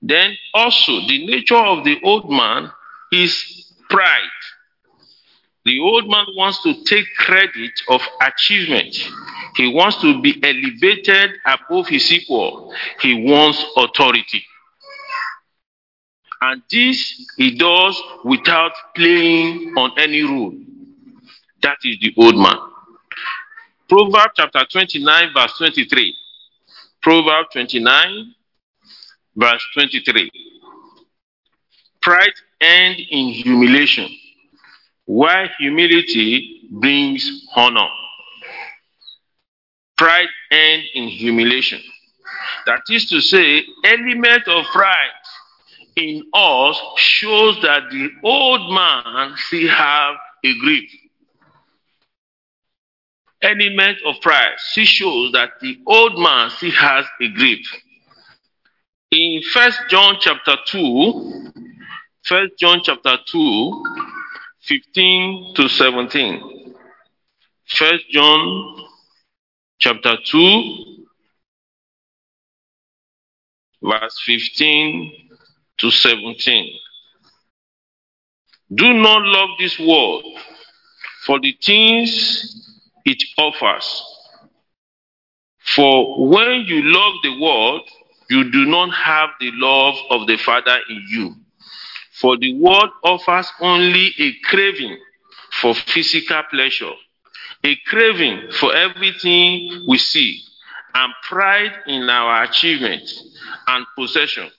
Then 0.01 0.35
also, 0.53 1.01
the 1.07 1.25
nature 1.25 1.57
of 1.57 1.83
the 1.83 1.97
old 2.03 2.29
man 2.29 2.71
is 3.11 3.73
pride. 3.89 4.21
The 5.67 5.79
old 5.79 6.09
man 6.09 6.25
wants 6.37 6.63
to 6.63 6.81
take 6.85 7.05
credit 7.17 7.73
of 7.89 8.01
achievement. 8.21 8.95
He 9.57 9.67
wants 9.67 9.99
to 10.01 10.21
be 10.21 10.41
elevated 10.41 11.31
above 11.45 11.87
his 11.87 12.09
equal. 12.09 12.73
He 13.01 13.13
wants 13.13 13.65
authority. 13.75 14.45
And 16.39 16.61
this 16.71 17.33
he 17.35 17.57
does 17.57 18.01
without 18.23 18.71
playing 18.95 19.73
on 19.75 19.91
any 19.99 20.21
rule. 20.21 20.53
That 21.61 21.79
is 21.83 21.97
the 21.99 22.13
old 22.15 22.37
man. 22.37 22.55
Proverbs 23.89 24.35
chapter 24.37 24.65
29, 24.71 25.33
verse 25.33 25.57
23. 25.57 26.15
Proverbs 27.01 27.49
29, 27.51 28.35
verse 29.35 29.65
23. 29.73 30.31
Pride 32.01 32.33
ends 32.61 33.01
in 33.09 33.27
humiliation, 33.33 34.07
while 35.07 35.47
humility 35.57 36.67
brings 36.69 37.47
honor. 37.55 37.87
Pride 39.97 40.27
ends 40.51 40.85
in 40.93 41.07
humiliation. 41.07 41.81
That 42.65 42.81
is 42.89 43.09
to 43.09 43.21
say, 43.21 43.63
element 43.85 44.47
of 44.47 44.65
pride 44.65 45.09
in 45.95 46.23
us 46.33 46.79
shows 46.97 47.59
that 47.61 47.89
the 47.89 48.09
old 48.21 48.71
man 48.71 49.33
still 49.37 49.69
have 49.69 50.15
a 50.43 50.59
grip. 50.59 50.83
Element 53.41 53.97
of 54.05 54.15
pride 54.21 54.55
still 54.57 54.85
shows 54.85 55.31
that 55.31 55.51
the 55.61 55.79
old 55.87 56.19
man 56.19 56.49
still 56.49 56.71
has 56.71 57.05
a 57.21 57.29
grip. 57.29 57.59
In 59.11 59.41
First 59.53 59.79
John 59.89 60.17
chapter 60.19 60.57
2, 60.67 61.53
First 62.23 62.59
John 62.59 62.81
chapter 62.83 63.17
2, 63.25 63.83
15 64.67 65.53
to 65.55 65.69
17. 65.69 66.75
First 67.67 68.09
John 68.09 68.75
chapter 69.79 70.17
2, 70.25 71.05
verse 73.81 74.21
15 74.25 75.29
to 75.77 75.89
17. 75.89 76.73
Do 78.75 78.93
not 78.93 79.21
love 79.21 79.49
this 79.57 79.79
world 79.79 80.25
for 81.25 81.39
the 81.39 81.57
things 81.63 82.75
it 83.05 83.23
offers. 83.37 84.03
For 85.75 86.27
when 86.27 86.65
you 86.65 86.81
love 86.83 87.13
the 87.23 87.39
world, 87.39 87.89
you 88.29 88.51
do 88.51 88.65
not 88.65 88.89
have 88.93 89.29
the 89.39 89.51
love 89.53 89.95
of 90.09 90.27
the 90.27 90.37
Father 90.37 90.77
in 90.89 91.05
you. 91.07 91.35
For 92.19 92.37
the 92.37 92.53
world 92.55 92.89
offers 93.03 93.51
only 93.59 94.13
a 94.17 94.33
craving 94.43 94.97
for 95.61 95.75
physical 95.75 96.41
pleasure, 96.49 96.93
a 97.63 97.75
craving 97.87 98.51
for 98.53 98.75
everything 98.75 99.85
we 99.87 99.97
see, 99.97 100.41
and 100.95 101.13
pride 101.29 101.73
in 101.85 102.09
our 102.09 102.43
achievements 102.43 103.37
and 103.67 103.85
possession. 103.95 104.49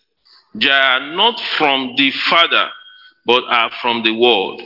They 0.55 0.71
are 0.71 1.15
not 1.15 1.41
from 1.57 1.95
the 1.97 2.11
Father, 2.13 2.69
but 3.27 3.45
are 3.49 3.71
from 3.83 4.03
the 4.03 4.13
world. 4.13 4.63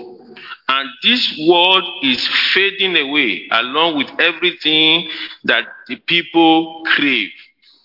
And 0.68 0.88
this 1.02 1.38
world 1.48 1.84
is 2.02 2.26
fading 2.54 2.96
away 2.96 3.48
along 3.50 3.96
with 3.96 4.08
everything 4.20 5.08
that 5.44 5.64
the 5.88 5.96
people 5.96 6.82
crave. 6.86 7.30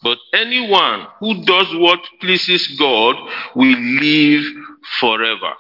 But 0.03 0.17
anyone 0.33 1.07
who 1.19 1.43
does 1.43 1.67
what 1.75 1.99
pleases 2.21 2.67
God 2.79 3.15
will 3.55 3.77
live 3.77 4.43
forever. 4.99 5.53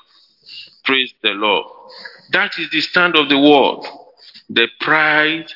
Praise 0.83 1.13
the 1.23 1.31
Lord. 1.31 1.65
That 2.31 2.51
is 2.59 2.69
the 2.69 2.81
stand 2.81 3.15
of 3.15 3.29
the 3.29 3.39
world. 3.39 3.85
The 4.49 4.67
pride 4.79 5.51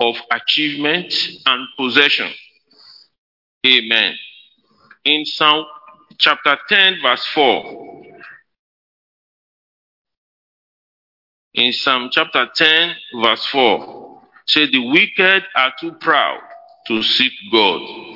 of 0.00 0.16
achievement 0.30 1.12
and 1.46 1.68
possession. 1.76 2.30
Amen. 3.66 4.14
In 5.04 5.24
Psalm 5.24 5.66
chapter 6.18 6.56
10, 6.68 7.00
verse 7.02 7.24
4. 7.34 8.02
In 11.54 11.72
Psalm 11.72 12.08
chapter 12.10 12.48
10, 12.54 12.94
verse 13.22 13.46
4, 13.48 14.22
say 14.46 14.70
the 14.70 14.90
wicked 14.90 15.44
are 15.54 15.72
too 15.78 15.92
proud 16.00 16.40
to 16.86 17.02
seek 17.02 17.32
God. 17.52 18.11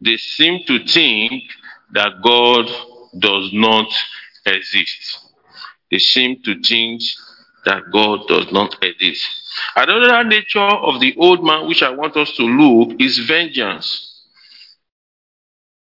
They 0.00 0.16
seem 0.16 0.64
to 0.66 0.84
think 0.86 1.44
that 1.92 2.22
God 2.22 2.66
does 3.18 3.50
not 3.52 3.86
exist. 4.46 5.18
They 5.90 5.98
seem 5.98 6.42
to 6.44 6.60
think 6.62 7.02
that 7.66 7.82
God 7.92 8.26
does 8.28 8.50
not 8.52 8.76
exist. 8.82 9.26
Another 9.76 10.24
nature 10.24 10.60
of 10.60 11.00
the 11.00 11.14
old 11.16 11.44
man 11.44 11.66
which 11.66 11.82
I 11.82 11.90
want 11.90 12.16
us 12.16 12.32
to 12.36 12.44
look 12.44 13.00
is 13.00 13.18
vengeance. 13.18 14.24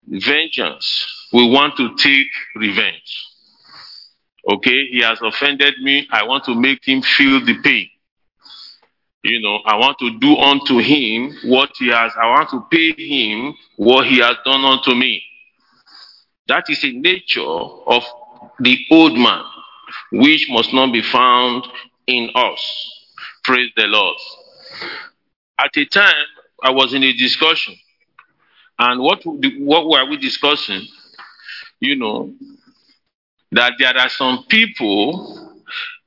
Vengeance. 0.07 1.27
We 1.33 1.49
want 1.49 1.75
to 1.77 1.95
take 1.97 2.27
revenge. 2.55 3.25
Okay, 4.49 4.87
he 4.87 5.01
has 5.01 5.19
offended 5.21 5.75
me. 5.81 6.07
I 6.09 6.23
want 6.23 6.45
to 6.45 6.55
make 6.55 6.87
him 6.87 7.01
feel 7.01 7.43
the 7.45 7.61
pain. 7.61 7.89
You 9.27 9.41
know, 9.41 9.59
I 9.65 9.75
want 9.75 9.99
to 9.99 10.17
do 10.19 10.37
unto 10.37 10.77
him 10.77 11.35
what 11.43 11.71
he 11.77 11.89
has, 11.89 12.13
I 12.15 12.27
want 12.27 12.49
to 12.51 12.65
pay 12.71 12.93
him 12.93 13.53
what 13.75 14.07
he 14.07 14.19
has 14.19 14.37
done 14.45 14.63
unto 14.63 14.95
me. 14.95 15.21
That 16.47 16.63
is 16.69 16.81
a 16.85 16.91
nature 16.93 17.41
of 17.41 18.03
the 18.59 18.77
old 18.89 19.17
man, 19.17 19.43
which 20.13 20.47
must 20.49 20.73
not 20.73 20.93
be 20.93 21.01
found 21.01 21.67
in 22.07 22.29
us. 22.35 23.11
Praise 23.43 23.69
the 23.75 23.87
Lord. 23.87 24.15
At 25.59 25.75
a 25.75 25.85
time, 25.85 26.25
I 26.63 26.71
was 26.71 26.93
in 26.93 27.03
a 27.03 27.11
discussion, 27.11 27.75
and 28.79 29.01
what 29.01 29.23
what 29.25 29.89
were 29.89 30.09
we 30.09 30.15
discussing? 30.15 30.87
You 31.81 31.97
know, 31.97 32.33
that 33.51 33.73
there 33.77 33.97
are 33.97 34.09
some 34.09 34.45
people, 34.47 35.46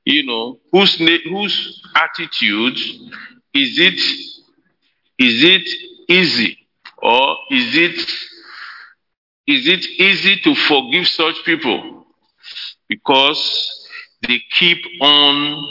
you 0.05 0.25
know, 0.25 0.59
whose 0.71 0.97
whose 0.97 1.81
attitude 1.95 2.77
is 3.53 3.77
it 3.77 3.99
is 5.19 5.43
it 5.43 5.69
easy 6.09 6.57
or 6.97 7.37
is 7.51 7.75
it 7.75 7.99
is 9.47 9.67
it 9.67 9.85
easy 9.99 10.37
to 10.37 10.55
forgive 10.55 11.07
such 11.07 11.43
people 11.45 12.05
because 12.87 13.87
they 14.27 14.41
keep 14.57 14.79
on 15.01 15.67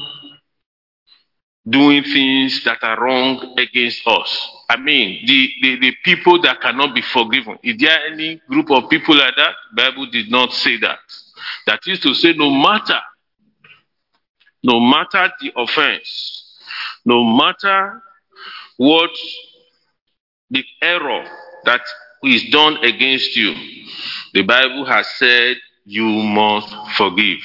doing 1.69 2.03
things 2.03 2.64
that 2.64 2.83
are 2.83 3.01
wrong 3.01 3.55
against 3.59 4.07
us. 4.07 4.51
I 4.69 4.77
mean, 4.77 5.25
the, 5.27 5.51
the, 5.62 5.79
the 5.79 5.95
people 6.05 6.40
that 6.43 6.61
cannot 6.61 6.95
be 6.95 7.03
forgiven. 7.03 7.59
Is 7.62 7.77
there 7.79 7.99
any 8.11 8.40
group 8.49 8.71
of 8.71 8.88
people 8.88 9.16
like 9.16 9.35
that? 9.37 9.55
Bible 9.77 10.07
did 10.07 10.31
not 10.31 10.53
say 10.53 10.79
that. 10.79 10.99
That 11.66 11.81
is 11.87 12.01
to 12.01 12.14
say, 12.14 12.33
no 12.33 12.51
matter, 12.51 12.99
no 14.62 14.81
matter 14.81 15.33
the 15.40 15.53
offense, 15.57 16.59
no 17.05 17.25
matter 17.25 18.03
what 18.77 19.11
the 20.51 20.64
error 20.83 21.25
that 21.64 21.81
is 22.25 22.44
done 22.51 22.77
against 22.85 23.37
you, 23.37 23.55
the 24.35 24.42
Bible 24.42 24.85
has 24.85 25.07
said 25.16 25.57
you 25.85 26.05
must 26.05 26.75
forgive. 26.96 27.40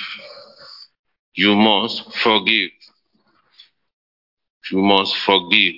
You 1.34 1.56
must 1.56 2.14
forgive. 2.16 2.72
You 4.72 4.80
must 4.80 5.16
forgive. 5.18 5.76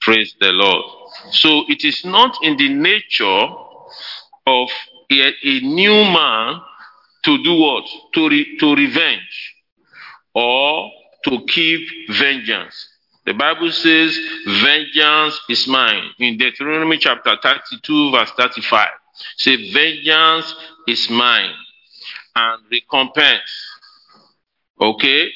Praise 0.00 0.34
the 0.40 0.52
Lord. 0.52 0.84
So 1.30 1.64
it 1.68 1.84
is 1.84 2.04
not 2.04 2.36
in 2.42 2.56
the 2.56 2.68
nature 2.68 3.46
of 4.46 4.68
a, 5.10 5.32
a 5.44 5.60
new 5.60 5.92
man 5.92 6.60
to 7.24 7.42
do 7.42 7.54
what? 7.54 7.84
To, 8.14 8.28
re, 8.28 8.56
to 8.58 8.74
revenge 8.74 9.51
or 10.34 10.90
to 11.24 11.44
keep 11.46 11.86
vengeance. 12.10 12.88
The 13.24 13.34
Bible 13.34 13.70
says, 13.70 14.18
Vengeance 14.62 15.40
is 15.48 15.68
mine. 15.68 16.10
In 16.18 16.38
Deuteronomy 16.38 16.98
chapter 16.98 17.36
32, 17.40 18.10
verse 18.10 18.30
35. 18.36 18.88
Say, 19.36 19.72
Vengeance 19.72 20.54
is 20.88 21.08
mine 21.08 21.54
and 22.34 22.62
recompense. 22.70 23.70
Okay? 24.80 25.28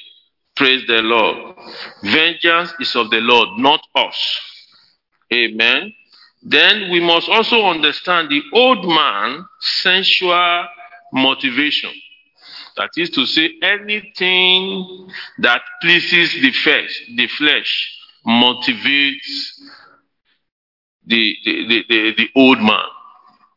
Praise 0.57 0.85
the 0.87 1.03
Lord. 1.03 1.57
Vengeance 2.03 2.73
is 2.81 2.97
of 2.97 3.11
the 3.11 3.21
Lord, 3.21 3.59
not 3.59 3.81
us. 3.95 4.41
Amen. 5.33 5.93
Then 6.43 6.91
we 6.91 7.01
must 7.01 7.29
also 7.29 7.67
understand 7.67 8.31
the 8.31 8.43
old 8.53 8.87
man 8.87 9.45
sensual 9.61 10.67
motivation. 11.13 11.91
That 12.77 12.91
is 12.97 13.11
to 13.11 13.25
say, 13.25 13.55
anything 13.63 15.11
that 15.39 15.63
pleases 15.81 16.35
the 16.43 16.53
flesh, 16.53 17.03
the 17.17 17.27
flesh 17.27 17.99
motivates 18.27 19.61
the, 21.07 21.37
the, 21.45 21.85
the, 21.89 22.15
the, 22.17 22.29
old 22.37 22.59
man. 22.59 22.85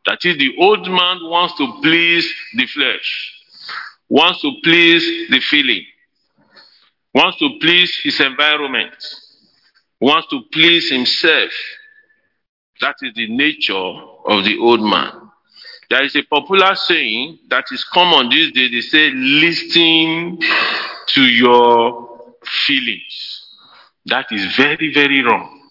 That 0.06 0.24
is, 0.24 0.38
the 0.38 0.56
old 0.58 0.88
man 0.88 1.18
wants 1.24 1.58
to 1.58 1.82
please 1.82 2.32
the 2.56 2.66
flesh, 2.68 3.34
wants 4.08 4.42
to 4.42 4.52
please 4.64 5.30
the 5.30 5.42
feeling, 5.42 5.84
wants 7.14 7.40
to 7.40 7.50
please 7.60 8.00
his 8.02 8.20
environment, 8.22 8.94
wants 10.00 10.30
to 10.30 10.42
please 10.54 10.90
himself. 10.90 11.52
That 12.80 12.96
is 13.02 13.14
the 13.16 13.28
nature 13.28 13.76
of 13.76 14.46
the 14.46 14.58
old 14.60 14.82
man. 14.82 15.29
There 15.90 16.04
is 16.04 16.16
a 16.16 16.24
popular 16.24 16.76
saying 16.76 17.40
that 17.50 17.66
is 17.72 17.84
common 17.84 18.30
these 18.30 18.52
days. 18.52 18.72
They 18.72 18.82
say, 18.82 19.12
listen 19.12 20.40
to 21.08 21.22
your 21.22 22.34
feelings. 22.66 23.48
That 24.06 24.28
is 24.32 24.56
very, 24.56 24.94
very 24.94 25.24
wrong. 25.24 25.62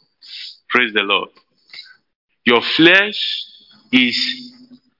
Praise 0.69 0.93
the 0.93 1.03
Lord. 1.03 1.31
Your 2.45 2.63
flesh 2.63 3.45
is 3.93 4.53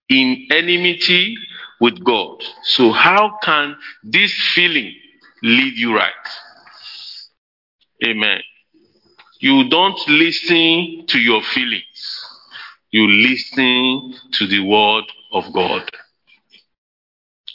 in 0.09 0.47
enmity 0.51 1.37
with 1.81 2.03
God. 2.05 2.43
So, 2.63 2.93
how 2.93 3.39
can 3.43 3.77
this 4.03 4.33
feeling 4.55 4.95
lead 5.43 5.75
you 5.77 5.97
right? 5.97 6.13
Amen. 8.05 8.41
You 9.41 9.69
don't 9.69 9.99
listen 10.09 11.07
to 11.07 11.19
your 11.19 11.43
feelings, 11.43 12.25
you 12.91 13.07
listen 13.07 14.15
to 14.33 14.47
the 14.47 14.61
word 14.61 15.05
of 15.33 15.53
God. 15.53 15.91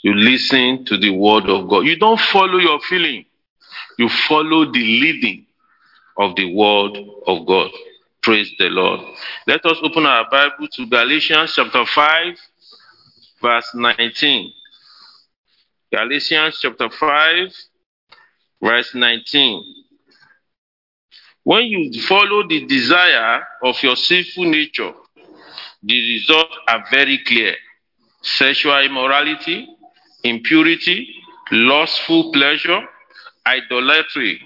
You 0.03 0.13
listen 0.13 0.85
to 0.85 0.97
the 0.97 1.09
word 1.11 1.49
of 1.49 1.69
God. 1.69 1.81
You 1.81 1.97
don't 1.97 2.19
follow 2.19 2.59
your 2.59 2.79
feeling, 2.81 3.25
you 3.97 4.09
follow 4.27 4.65
the 4.65 4.79
leading 4.79 5.45
of 6.17 6.35
the 6.35 6.53
word 6.53 6.97
of 7.25 7.47
God. 7.47 7.71
Praise 8.21 8.51
the 8.57 8.69
Lord. 8.69 9.01
Let 9.47 9.65
us 9.65 9.77
open 9.81 10.05
our 10.05 10.29
Bible 10.29 10.67
to 10.73 10.85
Galatians 10.85 11.53
chapter 11.55 11.85
5, 11.85 12.37
verse 13.41 13.69
19. 13.73 14.51
Galatians 15.91 16.59
chapter 16.61 16.89
5, 16.89 17.49
verse 18.61 18.95
19. 18.95 19.63
When 21.43 21.65
you 21.65 22.01
follow 22.03 22.47
the 22.47 22.65
desire 22.65 23.45
of 23.63 23.75
your 23.83 23.97
sinful 23.97 24.45
nature, 24.45 24.93
the 25.83 26.13
results 26.13 26.55
are 26.67 26.83
very 26.89 27.19
clear 27.25 27.55
sexual 28.21 28.79
immorality, 28.79 29.67
impurity, 30.23 31.13
lustful 31.51 32.31
pleasure, 32.31 32.81
idolatry, 33.45 34.39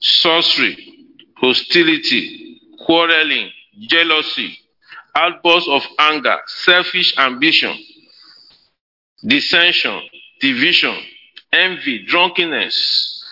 sorcery, 0.00 1.06
hostility, 1.36 2.60
quarreling, 2.86 3.50
jealousy, 3.80 4.58
outbursts 5.14 5.68
of 5.68 5.82
anger, 5.98 6.38
selfish 6.46 7.16
ambition, 7.18 7.76
dissension, 9.26 10.00
division, 10.40 10.96
envy, 11.52 12.04
drunkenness, 12.06 13.22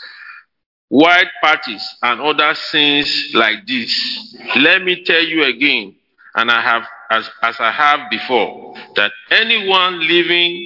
wild 0.91 1.29
parties, 1.43 1.83
and 2.03 2.21
other 2.21 2.55
sins 2.55 3.31
like 3.35 3.67
this. 3.67 4.37
Let 4.57 4.83
me 4.83 5.03
tell 5.03 5.23
you 5.23 5.45
again, 5.45 5.95
and 6.35 6.51
I 6.51 6.61
have 6.61 6.85
as, 7.11 7.29
as 7.43 7.57
I 7.59 7.71
have 7.71 8.11
before, 8.11 8.75
that 8.97 9.13
anyone 9.31 10.07
living 10.07 10.65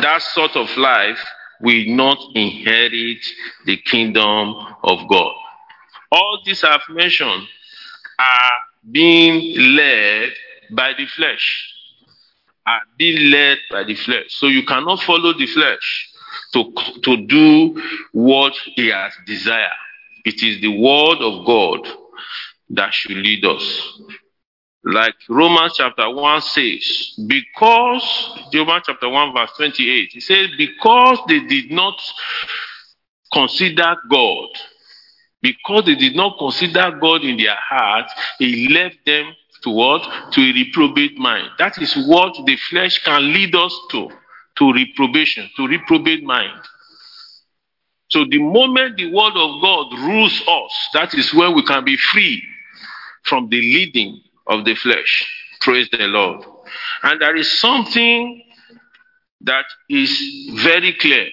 that 0.00 0.22
sort 0.22 0.56
of 0.56 0.74
life 0.76 1.18
will 1.60 1.84
not 1.86 2.18
inherit 2.34 3.24
the 3.66 3.76
kingdom 3.76 4.54
of 4.82 5.08
God. 5.08 5.32
All 6.10 6.40
these 6.44 6.64
I've 6.64 6.88
mentioned 6.90 7.46
are 8.18 8.52
being 8.90 9.76
led 9.76 10.32
by 10.70 10.92
the 10.96 11.06
flesh. 11.06 11.68
Are 12.66 12.82
being 12.96 13.30
led 13.30 13.58
by 13.70 13.84
the 13.84 13.94
flesh. 13.94 14.26
So 14.28 14.46
you 14.46 14.64
cannot 14.64 15.02
follow 15.02 15.32
the 15.32 15.46
flesh 15.46 16.08
to, 16.52 16.72
to 17.02 17.26
do 17.26 17.82
what 18.12 18.54
he 18.74 18.88
has 18.88 19.12
desired. 19.26 19.70
It 20.24 20.42
is 20.42 20.60
the 20.60 20.68
word 20.68 21.18
of 21.20 21.46
God 21.46 21.88
that 22.70 22.92
should 22.94 23.16
lead 23.16 23.44
us. 23.44 24.00
Like 24.84 25.14
Romans 25.28 25.74
chapter 25.76 26.10
1 26.10 26.40
says, 26.40 27.14
because, 27.26 28.38
Romans 28.52 28.82
chapter 28.86 29.08
1 29.08 29.32
verse 29.32 29.50
28, 29.56 30.10
it 30.14 30.22
says, 30.22 30.48
because 30.58 31.18
they 31.28 31.40
did 31.40 31.70
not 31.70 32.00
consider 33.32 33.94
God, 34.10 34.48
because 35.40 35.84
they 35.86 35.94
did 35.94 36.16
not 36.16 36.36
consider 36.36 36.98
God 37.00 37.22
in 37.22 37.36
their 37.36 37.56
hearts, 37.56 38.12
He 38.40 38.68
left 38.68 38.96
them 39.06 39.34
to 39.62 39.70
what? 39.70 40.02
To 40.32 40.40
a 40.40 40.52
reprobate 40.52 41.16
mind. 41.16 41.48
That 41.58 41.80
is 41.80 41.94
what 42.06 42.34
the 42.44 42.56
flesh 42.56 43.02
can 43.04 43.32
lead 43.32 43.54
us 43.54 43.78
to, 43.92 44.10
to 44.56 44.72
reprobation, 44.72 45.48
to 45.56 45.68
reprobate 45.68 46.24
mind. 46.24 46.60
So 48.10 48.24
the 48.28 48.38
moment 48.38 48.96
the 48.96 49.12
word 49.12 49.36
of 49.36 49.62
God 49.62 49.98
rules 50.00 50.42
us, 50.46 50.88
that 50.94 51.14
is 51.14 51.32
when 51.32 51.54
we 51.54 51.62
can 51.64 51.84
be 51.84 51.96
free 51.96 52.42
from 53.22 53.48
the 53.48 53.58
leading 53.60 54.20
of 54.46 54.64
the 54.64 54.74
flesh. 54.74 55.28
Praise 55.60 55.88
the 55.90 56.06
Lord. 56.06 56.44
And 57.02 57.20
there 57.20 57.36
is 57.36 57.50
something 57.60 58.42
that 59.42 59.64
is 59.88 60.50
very 60.62 60.94
clear. 60.94 61.28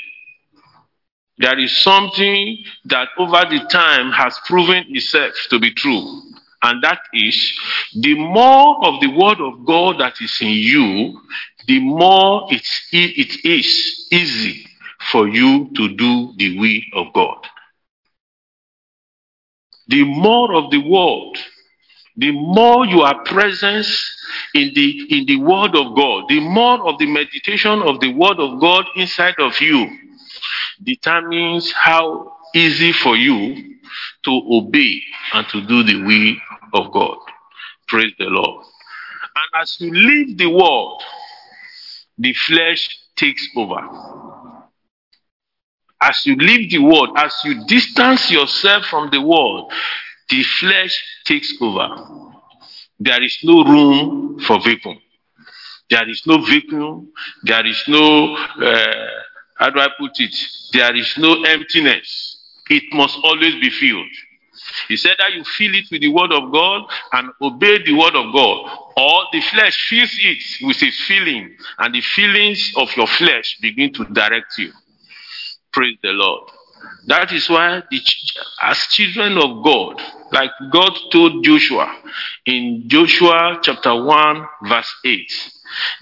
There 1.38 1.58
is 1.58 1.76
something 1.78 2.58
that 2.86 3.10
over 3.18 3.46
the 3.50 3.66
time 3.72 4.12
has 4.12 4.38
proven 4.46 4.86
itself 4.90 5.34
to 5.50 5.60
be 5.60 5.74
true. 5.74 6.22
And 6.62 6.84
that 6.84 7.00
is 7.14 7.58
the 7.96 8.16
more 8.16 8.86
of 8.86 9.00
the 9.00 9.08
word 9.08 9.40
of 9.40 9.66
God 9.66 10.00
that 10.00 10.16
is 10.20 10.38
in 10.42 10.50
you, 10.50 11.22
the 11.68 11.80
more 11.80 12.48
it's, 12.50 12.88
it 12.92 13.46
is 13.46 14.08
easy 14.12 14.66
for 15.12 15.30
you 15.30 15.70
to 15.76 15.96
do 15.96 16.34
the 16.38 16.60
will 16.60 17.02
of 17.06 17.14
God. 17.14 17.48
The 19.88 20.04
more 20.04 20.54
of 20.54 20.70
the 20.72 20.80
word 20.80 21.40
the 22.20 22.32
more 22.32 22.86
you 22.86 23.02
are 23.02 23.24
present 23.24 23.86
in 24.54 24.72
the 24.74 25.18
in 25.18 25.26
the 25.26 25.38
word 25.38 25.76
of 25.76 25.96
god 25.96 26.26
the 26.30 26.40
more 26.40 26.88
of 26.88 26.98
the 27.00 27.06
meditation 27.06 27.82
of 27.82 28.00
the 28.00 28.14
word 28.14 28.40
of 28.40 28.60
god 28.60 28.86
inside 28.96 29.36
of 29.40 29.60
you 29.62 29.88
determines 30.84 31.72
how 31.72 32.38
easy 32.54 32.92
for 32.92 33.16
you 33.16 33.78
to 34.24 34.42
obey 34.52 35.02
and 35.34 35.48
to 35.50 35.66
do 35.66 35.84
the 35.84 36.02
will 36.04 36.82
of 36.82 36.92
god. 36.92 37.18
Praise 37.88 38.14
the 38.18 38.26
lord. 38.26 38.66
And 39.36 39.62
as 39.62 39.78
you 39.80 39.92
leave 39.92 40.38
the 40.38 40.50
world 40.50 41.02
the 42.18 42.34
flesh 42.34 42.90
takes 43.16 43.48
over. 43.56 43.80
As 46.02 46.26
you 46.26 46.36
leave 46.36 46.70
the 46.72 46.80
world 46.80 47.10
as 47.18 47.34
you 47.44 47.66
distance 47.66 48.32
yourself 48.32 48.86
from 48.86 49.10
the 49.12 49.22
world 49.22 49.72
the 50.30 50.44
flesh 50.44 51.04
takes 51.26 51.54
over. 51.62 51.88
There 53.00 53.24
is 53.24 53.38
no 53.44 53.64
room 53.64 54.40
for 54.40 54.60
vacuum. 54.62 55.00
There 55.90 56.08
is 56.10 56.22
no 56.28 56.40
vacuum. 56.40 57.12
There 57.44 57.66
is 57.66 57.84
no, 57.88 58.36
uh, 58.36 59.08
how 59.58 59.70
do 59.70 59.80
I 59.80 59.88
put 59.98 60.12
it? 60.20 60.36
There 60.74 60.96
is 60.96 61.18
no 61.18 61.44
emptiness. 61.44 62.38
It 62.70 62.84
must 62.94 63.18
always 63.24 63.56
be 63.56 63.70
filled. 63.70 64.12
He 64.88 64.98
said 64.98 65.16
that 65.20 65.34
you 65.34 65.44
fill 65.44 65.74
it 65.74 65.86
with 65.92 66.02
the 66.02 66.10
word 66.10 66.32
of 66.32 66.52
God 66.52 66.84
and 67.14 67.30
obey 67.42 67.82
the 67.84 67.94
word 67.94 68.16
of 68.16 68.34
God, 68.34 68.78
or 68.98 69.24
the 69.32 69.42
flesh 69.42 69.88
fills 69.90 70.12
it 70.20 70.66
with 70.66 70.84
its 70.84 71.04
feeling, 71.06 71.56
and 71.80 71.96
the 71.96 72.02
feelings 72.02 72.74
of 72.76 72.96
your 72.96 73.08
flesh 73.08 73.58
begin 73.62 73.94
to 73.94 74.06
direct 74.06 74.58
you. 74.58 74.72
Praise 75.72 75.98
the 76.04 76.10
Lord. 76.10 76.52
That 77.06 77.32
is 77.32 77.50
why, 77.50 77.82
the, 77.90 78.02
as 78.62 78.78
children 78.90 79.38
of 79.38 79.64
God, 79.64 80.02
like 80.32 80.52
God 80.72 80.92
told 81.12 81.44
Joshua 81.44 81.96
in 82.46 82.84
Joshua 82.88 83.60
chapter 83.62 83.96
1, 84.04 84.48
verse 84.64 84.96
8, 85.06 85.52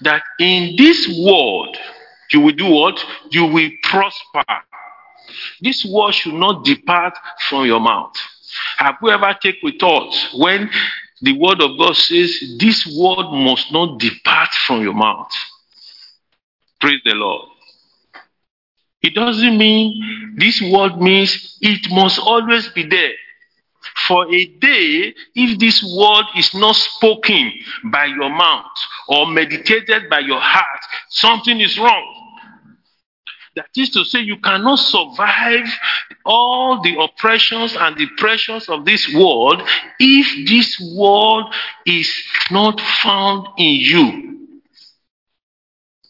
that 0.02 0.22
in 0.38 0.76
this 0.76 1.08
world 1.24 1.76
you 2.30 2.40
will 2.40 2.52
do 2.52 2.66
what? 2.66 3.02
You 3.30 3.46
will 3.46 3.70
prosper. 3.82 4.44
This 5.60 5.84
word 5.90 6.12
should 6.14 6.34
not 6.34 6.64
depart 6.64 7.14
from 7.48 7.66
your 7.66 7.80
mouth. 7.80 8.14
Have 8.76 8.96
you 9.02 9.10
ever 9.10 9.36
taken 9.40 9.78
thought 9.78 10.14
when 10.34 10.70
the 11.20 11.32
word 11.38 11.60
of 11.60 11.78
God 11.78 11.96
says 11.96 12.56
this 12.58 12.86
word 12.96 13.30
must 13.32 13.72
not 13.72 13.98
depart 13.98 14.50
from 14.66 14.82
your 14.82 14.94
mouth? 14.94 15.32
Praise 16.80 17.00
the 17.04 17.14
Lord. 17.14 17.48
It 19.02 19.14
doesn't 19.14 19.58
mean 19.58 20.36
this 20.36 20.60
word 20.60 21.00
means 21.00 21.58
it 21.60 21.90
must 21.90 22.18
always 22.18 22.68
be 22.70 22.86
there. 22.86 23.12
For 24.06 24.32
a 24.32 24.44
day, 24.46 25.14
if 25.34 25.58
this 25.58 25.82
word 25.82 26.24
is 26.36 26.52
not 26.54 26.74
spoken 26.74 27.52
by 27.92 28.06
your 28.06 28.28
mouth 28.28 28.64
or 29.08 29.26
meditated 29.26 30.10
by 30.10 30.20
your 30.20 30.40
heart, 30.40 30.80
something 31.10 31.60
is 31.60 31.78
wrong. 31.78 32.14
That 33.56 33.70
is 33.76 33.90
to 33.90 34.04
say, 34.04 34.20
you 34.20 34.38
cannot 34.38 34.78
survive 34.78 35.66
all 36.24 36.80
the 36.82 36.96
oppressions 37.00 37.74
and 37.76 37.96
the 37.96 38.06
pressures 38.16 38.68
of 38.68 38.84
this 38.84 39.12
world 39.14 39.62
if 39.98 40.48
this 40.48 40.78
word 40.94 41.44
is 41.86 42.08
not 42.50 42.80
found 42.80 43.48
in 43.58 43.74
you. 43.74 44.37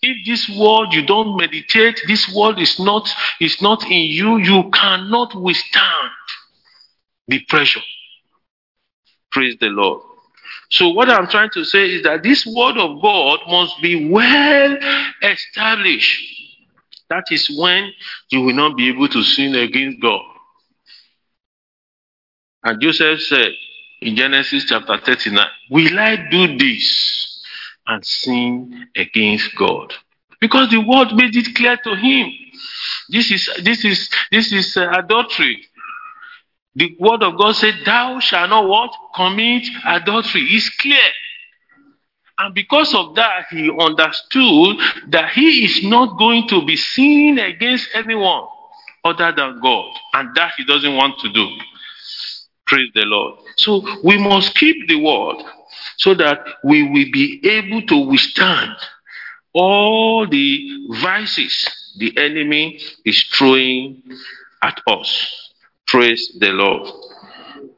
If 0.09 0.25
this 0.25 0.49
word 0.59 0.93
you 0.93 1.05
don't 1.05 1.37
meditate, 1.37 2.01
this 2.07 2.33
word 2.35 2.59
is 2.59 2.79
not 2.81 3.07
is 3.43 3.61
not 3.61 3.85
in 3.85 4.11
you, 4.11 4.39
you 4.39 4.71
cannot 4.71 5.35
withstand 5.35 6.11
the 7.27 7.41
pressure. 7.41 7.83
Praise 9.31 9.57
the 9.61 9.67
Lord. 9.67 10.03
So 10.71 10.89
what 10.89 11.11
I'm 11.11 11.27
trying 11.29 11.51
to 11.51 11.65
say 11.65 11.91
is 11.91 12.03
that 12.05 12.23
this 12.23 12.47
word 12.47 12.79
of 12.79 13.03
God 13.03 13.41
must 13.49 13.83
be 13.83 14.09
well 14.11 14.79
established. 15.23 16.23
That 17.11 17.25
is 17.31 17.55
when 17.59 17.93
you 18.31 18.41
will 18.41 18.55
not 18.55 18.79
be 18.79 18.89
able 18.89 19.09
to 19.09 19.23
sin 19.23 19.55
against 19.55 20.01
God. 20.01 20.23
And 22.65 22.81
Joseph 22.81 23.21
said 23.21 23.53
in 24.01 24.17
Genesis 24.17 24.65
chapter 24.65 24.99
39, 24.99 25.47
Will 25.71 25.99
I 25.99 26.17
do 26.31 26.57
this 26.57 27.28
and 27.89 28.05
sin 28.05 28.89
against 28.97 29.57
God? 29.57 29.93
Because 30.41 30.71
the 30.71 30.79
word 30.79 31.15
made 31.15 31.35
it 31.35 31.55
clear 31.57 31.77
to 31.77 31.97
him. 31.97 32.31
This 33.09 33.31
is 33.31 33.51
this 33.65 33.85
is 33.85 34.09
this 34.31 34.53
is 34.53 34.77
uh, 34.77 34.91
adultery. 34.91 35.67
The 36.77 36.97
word 37.01 37.25
of 37.25 37.37
God 37.37 37.57
said, 37.57 37.75
Thou 37.85 38.21
shalt 38.21 38.51
not 38.51 38.69
what? 38.69 38.93
Commit 39.17 39.67
adultery. 39.85 40.43
It's 40.51 40.69
clear. 40.77 41.11
And 42.39 42.55
because 42.55 42.95
of 42.95 43.17
that, 43.17 43.47
he 43.51 43.69
understood 43.69 44.77
that 45.09 45.33
he 45.33 45.65
is 45.65 45.83
not 45.83 46.17
going 46.19 46.47
to 46.49 46.65
be 46.65 46.77
sinning 46.77 47.41
against 47.41 47.89
anyone 47.95 48.47
other 49.05 49.33
than 49.37 49.59
God. 49.61 49.93
And 50.15 50.33
that 50.37 50.53
he 50.57 50.65
doesn't 50.65 50.95
want 50.95 51.19
to 51.19 51.33
do. 51.33 51.49
Praise 52.65 52.91
the 52.95 53.07
Lord. 53.07 53.41
So 53.57 53.83
we 54.05 54.19
must 54.19 54.55
keep 54.55 54.87
the 54.87 55.01
word 55.03 55.43
so 55.97 56.15
that 56.15 56.45
we 56.65 56.83
will 56.83 57.11
be 57.13 57.41
able 57.49 57.83
to 57.83 57.97
withstand 57.97 58.77
all 59.53 60.27
the 60.27 60.87
vices 61.01 61.95
the 61.99 62.17
enemy 62.17 62.81
is 63.05 63.23
throwing 63.25 64.03
at 64.63 64.81
us. 64.87 65.53
Praise 65.87 66.37
the 66.39 66.51
Lord. 66.51 66.89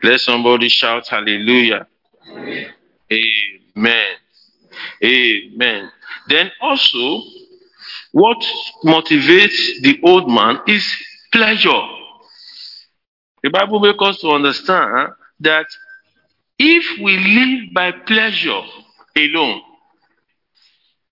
Let 0.03 0.20
somebody 0.20 0.68
shout 0.68 1.09
hallelujah. 1.09 1.87
Amen. 3.12 4.16
Amen. 5.03 5.90
Then 6.29 6.51
also, 6.61 7.23
what 8.12 8.38
motivates 8.85 9.81
the 9.83 10.01
old 10.05 10.31
man 10.31 10.61
is 10.66 10.85
pleasure. 11.33 11.81
The 13.42 13.51
Bible 13.51 13.81
makes 13.81 13.99
us 14.01 14.20
to 14.20 14.31
understand 14.31 15.12
that 15.40 15.66
if 16.62 17.01
we 17.01 17.16
live 17.16 17.73
by 17.73 17.90
pleasure 17.90 18.61
alone, 19.16 19.62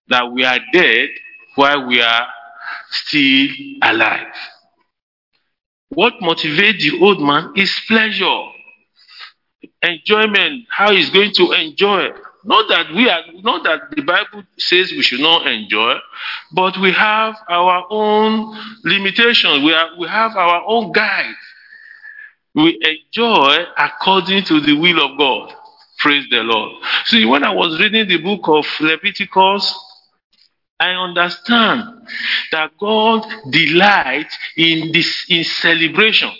that 0.08 0.30
we 0.30 0.44
are 0.44 0.58
dead 0.74 1.08
while 1.54 1.86
we 1.86 2.02
are 2.02 2.26
still 2.90 3.48
alive. 3.82 4.34
What 5.88 6.14
motivates 6.20 6.80
the 6.80 6.98
old 7.00 7.22
man 7.22 7.52
is 7.56 7.80
pleasure, 7.88 8.42
enjoyment, 9.82 10.66
how 10.68 10.92
he's 10.92 11.08
going 11.08 11.32
to 11.32 11.52
enjoy. 11.52 12.08
Not 12.44 12.68
that 12.68 12.94
we 12.94 13.08
are, 13.08 13.22
not 13.42 13.64
that 13.64 13.96
the 13.96 14.02
Bible 14.02 14.44
says 14.58 14.90
we 14.92 15.02
should 15.02 15.20
not 15.20 15.46
enjoy, 15.46 15.94
but 16.52 16.78
we 16.78 16.92
have 16.92 17.36
our 17.48 17.86
own 17.88 18.54
limitations. 18.84 19.64
We, 19.64 19.72
are, 19.72 19.98
we 19.98 20.08
have 20.08 20.36
our 20.36 20.62
own 20.66 20.92
guide. 20.92 21.34
We 22.54 22.78
enjoy 22.82 23.64
according 23.76 24.44
to 24.44 24.60
the 24.60 24.74
will 24.74 25.04
of 25.04 25.18
God. 25.18 25.54
Praise 25.98 26.26
the 26.30 26.42
Lord. 26.42 26.82
See, 27.06 27.24
when 27.24 27.44
I 27.44 27.52
was 27.52 27.80
reading 27.80 28.08
the 28.08 28.18
book 28.18 28.48
of 28.48 28.66
Leviticus, 28.80 29.74
I 30.80 30.90
understand 30.90 32.06
that 32.52 32.70
God 32.78 33.26
delights 33.50 34.36
in 34.56 34.92
this 34.92 35.26
in 35.28 35.44
celebration. 35.44 36.30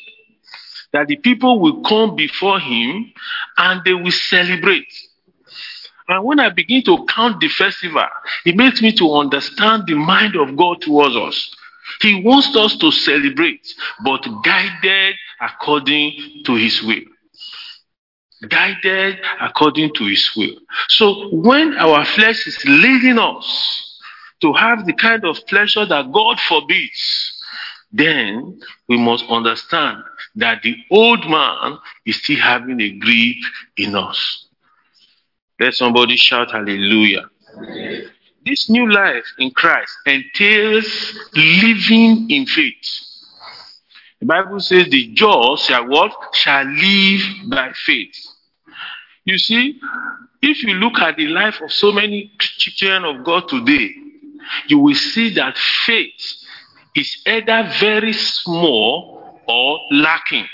That 0.92 1.08
the 1.08 1.16
people 1.16 1.60
will 1.60 1.82
come 1.82 2.16
before 2.16 2.60
him 2.60 3.12
and 3.56 3.82
they 3.84 3.94
will 3.94 4.12
celebrate. 4.12 4.86
And 6.08 6.24
when 6.24 6.40
I 6.40 6.48
begin 6.48 6.82
to 6.84 7.04
count 7.06 7.40
the 7.40 7.48
festival, 7.48 8.06
it 8.46 8.56
makes 8.56 8.80
me 8.80 8.92
to 8.92 9.12
understand 9.12 9.84
the 9.86 9.94
mind 9.94 10.36
of 10.36 10.56
God 10.56 10.80
towards 10.80 11.16
us. 11.16 11.54
He 12.00 12.22
wants 12.22 12.56
us 12.56 12.76
to 12.78 12.90
celebrate, 12.90 13.66
but 14.04 14.24
guided 14.44 15.16
according 15.40 16.42
to 16.44 16.54
his 16.54 16.82
will. 16.82 17.02
Guided 18.48 19.18
according 19.40 19.92
to 19.94 20.04
his 20.06 20.30
will. 20.36 20.54
So 20.88 21.28
when 21.34 21.76
our 21.76 22.04
flesh 22.04 22.46
is 22.46 22.64
leading 22.64 23.18
us 23.18 24.00
to 24.40 24.52
have 24.52 24.86
the 24.86 24.92
kind 24.92 25.24
of 25.24 25.44
pleasure 25.46 25.84
that 25.86 26.12
God 26.12 26.38
forbids, 26.40 27.34
then 27.90 28.60
we 28.88 28.96
must 28.96 29.24
understand 29.28 30.02
that 30.36 30.62
the 30.62 30.76
old 30.90 31.28
man 31.28 31.78
is 32.06 32.22
still 32.22 32.38
having 32.38 32.80
a 32.80 32.90
grip 32.90 33.36
in 33.76 33.96
us. 33.96 34.46
Let 35.58 35.74
somebody 35.74 36.16
shout 36.16 36.52
hallelujah. 36.52 37.28
This 38.44 38.70
new 38.70 38.90
life 38.90 39.24
in 39.38 39.50
Christ 39.50 39.92
entails 40.06 41.18
living 41.34 42.30
in 42.30 42.46
faith. 42.46 43.07
The 44.20 44.26
Bible 44.26 44.60
says 44.60 44.88
the 44.88 45.12
just 45.14 45.64
shall 45.64 45.86
what? 45.86 46.12
Shall 46.32 46.64
live 46.64 47.22
by 47.48 47.72
faith. 47.72 48.16
You 49.24 49.38
see, 49.38 49.80
if 50.42 50.62
you 50.64 50.74
look 50.74 50.98
at 50.98 51.16
the 51.16 51.28
life 51.28 51.60
of 51.62 51.70
so 51.72 51.92
many 51.92 52.32
children 52.38 53.04
of 53.04 53.24
God 53.24 53.48
today, 53.48 53.94
you 54.66 54.78
will 54.78 54.94
see 54.94 55.34
that 55.34 55.56
faith 55.56 56.44
is 56.94 57.22
either 57.26 57.70
very 57.78 58.12
small 58.12 59.40
or 59.46 59.78
lacking. 59.92 60.46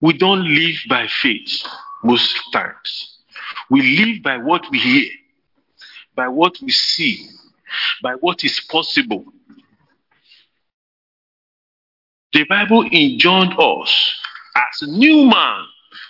We 0.00 0.12
don't 0.14 0.44
live 0.44 0.76
by 0.88 1.08
faith 1.08 1.64
most 2.02 2.38
times. 2.52 3.18
We 3.70 3.82
live 3.82 4.22
by 4.22 4.38
what 4.38 4.70
we 4.70 4.78
hear, 4.78 5.10
by 6.14 6.28
what 6.28 6.56
we 6.62 6.70
see, 6.70 7.26
by 8.02 8.12
what 8.12 8.44
is 8.44 8.60
possible. 8.60 9.24
The 12.34 12.44
Bible 12.44 12.84
enjoined 12.84 13.54
us 13.58 14.20
as 14.56 14.88
new 14.88 15.24
man. 15.24 15.64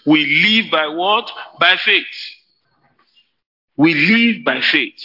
We 0.06 0.24
live 0.24 0.70
by 0.70 0.88
what? 0.88 1.30
By 1.60 1.76
faith. 1.76 2.04
We 3.76 3.94
live 3.94 4.44
by 4.44 4.62
faith. 4.62 5.00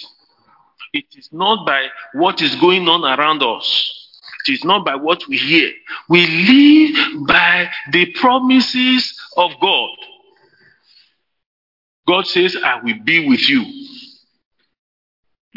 It 0.94 1.06
is 1.18 1.30
not 1.34 1.66
by 1.66 1.88
what 2.14 2.42
is 2.42 2.56
going 2.56 2.88
on 2.88 3.04
around 3.04 3.44
us. 3.44 3.96
It 4.48 4.54
is 4.54 4.64
not 4.64 4.86
by 4.86 4.96
what 4.96 5.28
we 5.28 5.38
hear. 5.38 5.72
We 6.08 6.26
live 6.26 7.28
by 7.28 7.70
the 7.92 8.14
promises 8.14 9.20
of 9.36 9.52
God. 9.62 9.90
God 12.08 12.28
says, 12.28 12.56
I 12.64 12.82
will 12.82 13.04
be 13.04 13.28
with 13.28 13.48
you. 13.50 13.66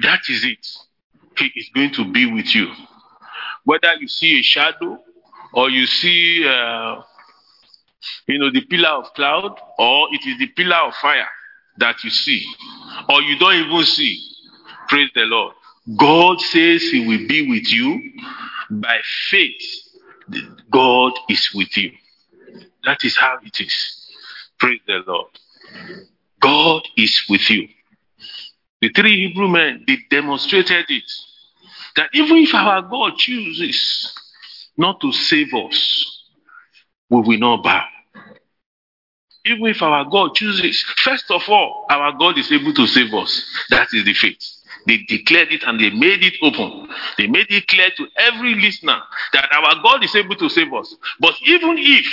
That 0.03 0.21
is 0.29 0.45
it. 0.45 0.67
He 1.39 1.53
is 1.55 1.71
going 1.73 1.93
to 1.95 2.11
be 2.11 2.31
with 2.31 2.53
you. 2.53 2.69
Whether 3.65 3.95
you 4.01 4.09
see 4.09 4.41
a 4.41 4.43
shadow 4.43 4.99
or 5.53 5.71
you 5.71 5.87
see, 5.87 6.47
uh, 6.47 7.03
you 8.27 8.39
know, 8.39 8.51
the 8.51 8.63
pillar 8.63 8.89
of 8.89 9.13
cloud 9.15 9.59
or 9.79 10.09
it 10.13 10.27
is 10.27 10.39
the 10.39 10.47
pillar 10.49 10.77
of 10.77 10.95
fire 10.95 11.29
that 11.79 12.03
you 12.05 12.11
see 12.11 12.45
or 13.09 13.23
you 13.23 13.39
don't 13.39 13.55
even 13.55 13.85
see. 13.85 14.21
Praise 14.89 15.11
the 15.15 15.23
Lord. 15.23 15.55
God 15.97 16.41
says 16.41 16.83
He 16.83 17.07
will 17.07 17.27
be 17.29 17.49
with 17.49 17.73
you. 17.73 18.13
By 18.71 19.01
faith, 19.31 19.63
God 20.71 21.13
is 21.29 21.51
with 21.55 21.77
you. 21.77 21.93
That 22.85 22.99
is 23.05 23.17
how 23.17 23.39
it 23.43 23.61
is. 23.61 24.11
Praise 24.59 24.81
the 24.87 25.03
Lord. 25.07 25.29
God 26.41 26.83
is 26.97 27.25
with 27.29 27.49
you. 27.51 27.69
The 28.81 28.91
three 28.91 29.29
Hebrew 29.29 29.49
men, 29.49 29.85
they 29.87 29.99
demonstrated 30.11 30.87
it. 30.89 31.13
That 31.97 32.09
even 32.15 32.39
if 32.39 32.55
our 32.55 32.83
God 32.83 33.17
chooses 33.17 34.13
not 34.77 35.01
to 35.01 35.13
save 35.13 35.53
us, 35.55 36.29
we 37.11 37.21
will 37.21 37.39
not 37.39 37.63
bow. 37.63 37.85
Even 39.45 39.67
if 39.67 39.83
our 39.83 40.05
God 40.05 40.35
chooses, 40.35 40.83
first 40.99 41.31
of 41.31 41.43
all, 41.49 41.87
our 41.91 42.13
God 42.13 42.39
is 42.39 42.51
able 42.53 42.73
to 42.75 42.87
save 42.87 43.13
us. 43.13 43.45
That 43.71 43.89
is 43.93 44.05
the 44.05 44.15
faith. 44.15 44.39
They 44.87 44.99
declared 45.09 45.53
it 45.53 45.63
and 45.65 45.81
they 45.81 45.91
made 45.91 46.23
it 46.23 46.35
open. 46.43 46.89
They 47.19 47.27
made 47.27 47.47
it 47.51 47.67
clear 47.67 47.91
to 47.97 48.07
every 48.19 48.55
listener 48.55 49.01
that 49.33 49.49
our 49.53 49.83
God 49.83 50.05
is 50.05 50.15
able 50.15 50.37
to 50.37 50.49
save 50.49 50.73
us. 50.73 50.95
But 51.21 51.35
even 51.45 51.77
if 51.79 52.07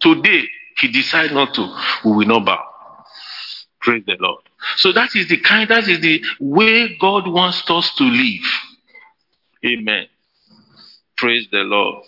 today 0.00 0.44
he 0.78 0.88
decides 0.88 1.32
not 1.32 1.54
to, 1.54 1.76
we 2.04 2.12
will 2.12 2.26
not 2.26 2.44
bow. 2.44 2.64
Praise 3.80 4.04
the 4.06 4.16
Lord. 4.20 4.42
So 4.76 4.92
that 4.92 5.14
is 5.14 5.28
the 5.28 5.38
kind, 5.38 5.68
that 5.70 5.88
is 5.88 6.00
the 6.00 6.22
way 6.40 6.96
God 6.98 7.28
wants 7.28 7.68
us 7.68 7.94
to 7.96 8.04
live. 8.04 8.44
Amen. 9.64 10.06
Praise 11.22 11.46
the 11.52 11.58
Lord. 11.58 12.04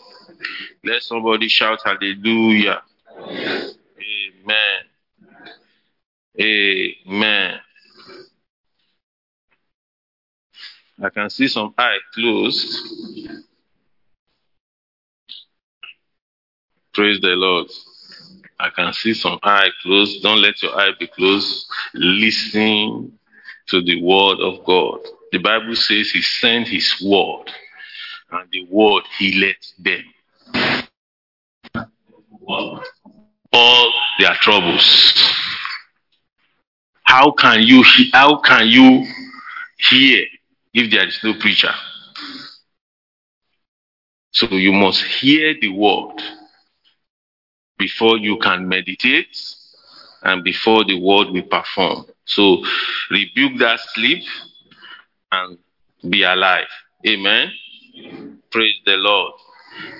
Let 0.83 1.01
somebody 1.01 1.47
shout 1.47 1.79
hallelujah. 1.85 2.83
Amen. 3.17 4.81
Amen. 6.41 7.61
I 11.01 11.11
can 11.11 11.31
see 11.31 11.47
some 11.47 11.75
eye 11.79 11.99
closed. 12.13 12.77
Praise 16.93 17.21
the 17.21 17.37
Lord. 17.37 17.69
I 18.59 18.71
can 18.71 18.93
see 18.95 19.15
some 19.15 19.39
eye 19.45 19.71
closed. 19.81 20.25
Don't 20.25 20.43
let 20.43 20.61
your 20.61 20.77
eye 20.77 20.91
be 20.99 21.07
closed. 21.07 21.69
Listen 21.95 23.17
to 23.69 23.81
the 23.81 24.03
word 24.03 24.41
of 24.41 24.65
God. 24.65 24.99
The 25.31 25.39
Bible 25.39 25.77
says 25.77 26.11
he 26.11 26.21
sent 26.21 26.67
his 26.67 27.01
word, 27.01 27.45
and 28.35 28.49
the 28.51 28.67
word 28.71 29.05
he 29.19 29.41
let 29.41 29.57
them. 29.79 30.05
All 33.53 33.93
their 34.19 34.35
troubles. 34.41 35.23
How 37.05 37.31
can 37.31 37.63
you 37.63 37.85
how 38.13 38.41
can 38.41 38.67
you 38.67 39.07
hear 39.79 40.25
if 40.73 40.91
there 40.91 41.07
is 41.07 41.19
no 41.23 41.35
preacher. 41.35 41.73
So 44.33 44.49
you 44.51 44.73
must 44.73 45.03
hear 45.05 45.55
the 45.61 45.69
word 45.69 46.21
before 47.79 48.19
you 48.19 48.39
can 48.39 48.69
meditate 48.69 49.37
and 50.23 50.43
before 50.43 50.85
the 50.85 50.99
word 51.01 51.29
will 51.31 51.43
perform. 51.43 52.07
So 52.25 52.65
rebuke 53.11 53.59
that 53.61 53.79
sleep 53.95 54.25
and 55.31 55.59
be 56.09 56.25
alive. 56.25 56.67
Amen. 57.07 57.53
Praise 58.51 58.75
the 58.85 58.97
Lord. 58.97 59.33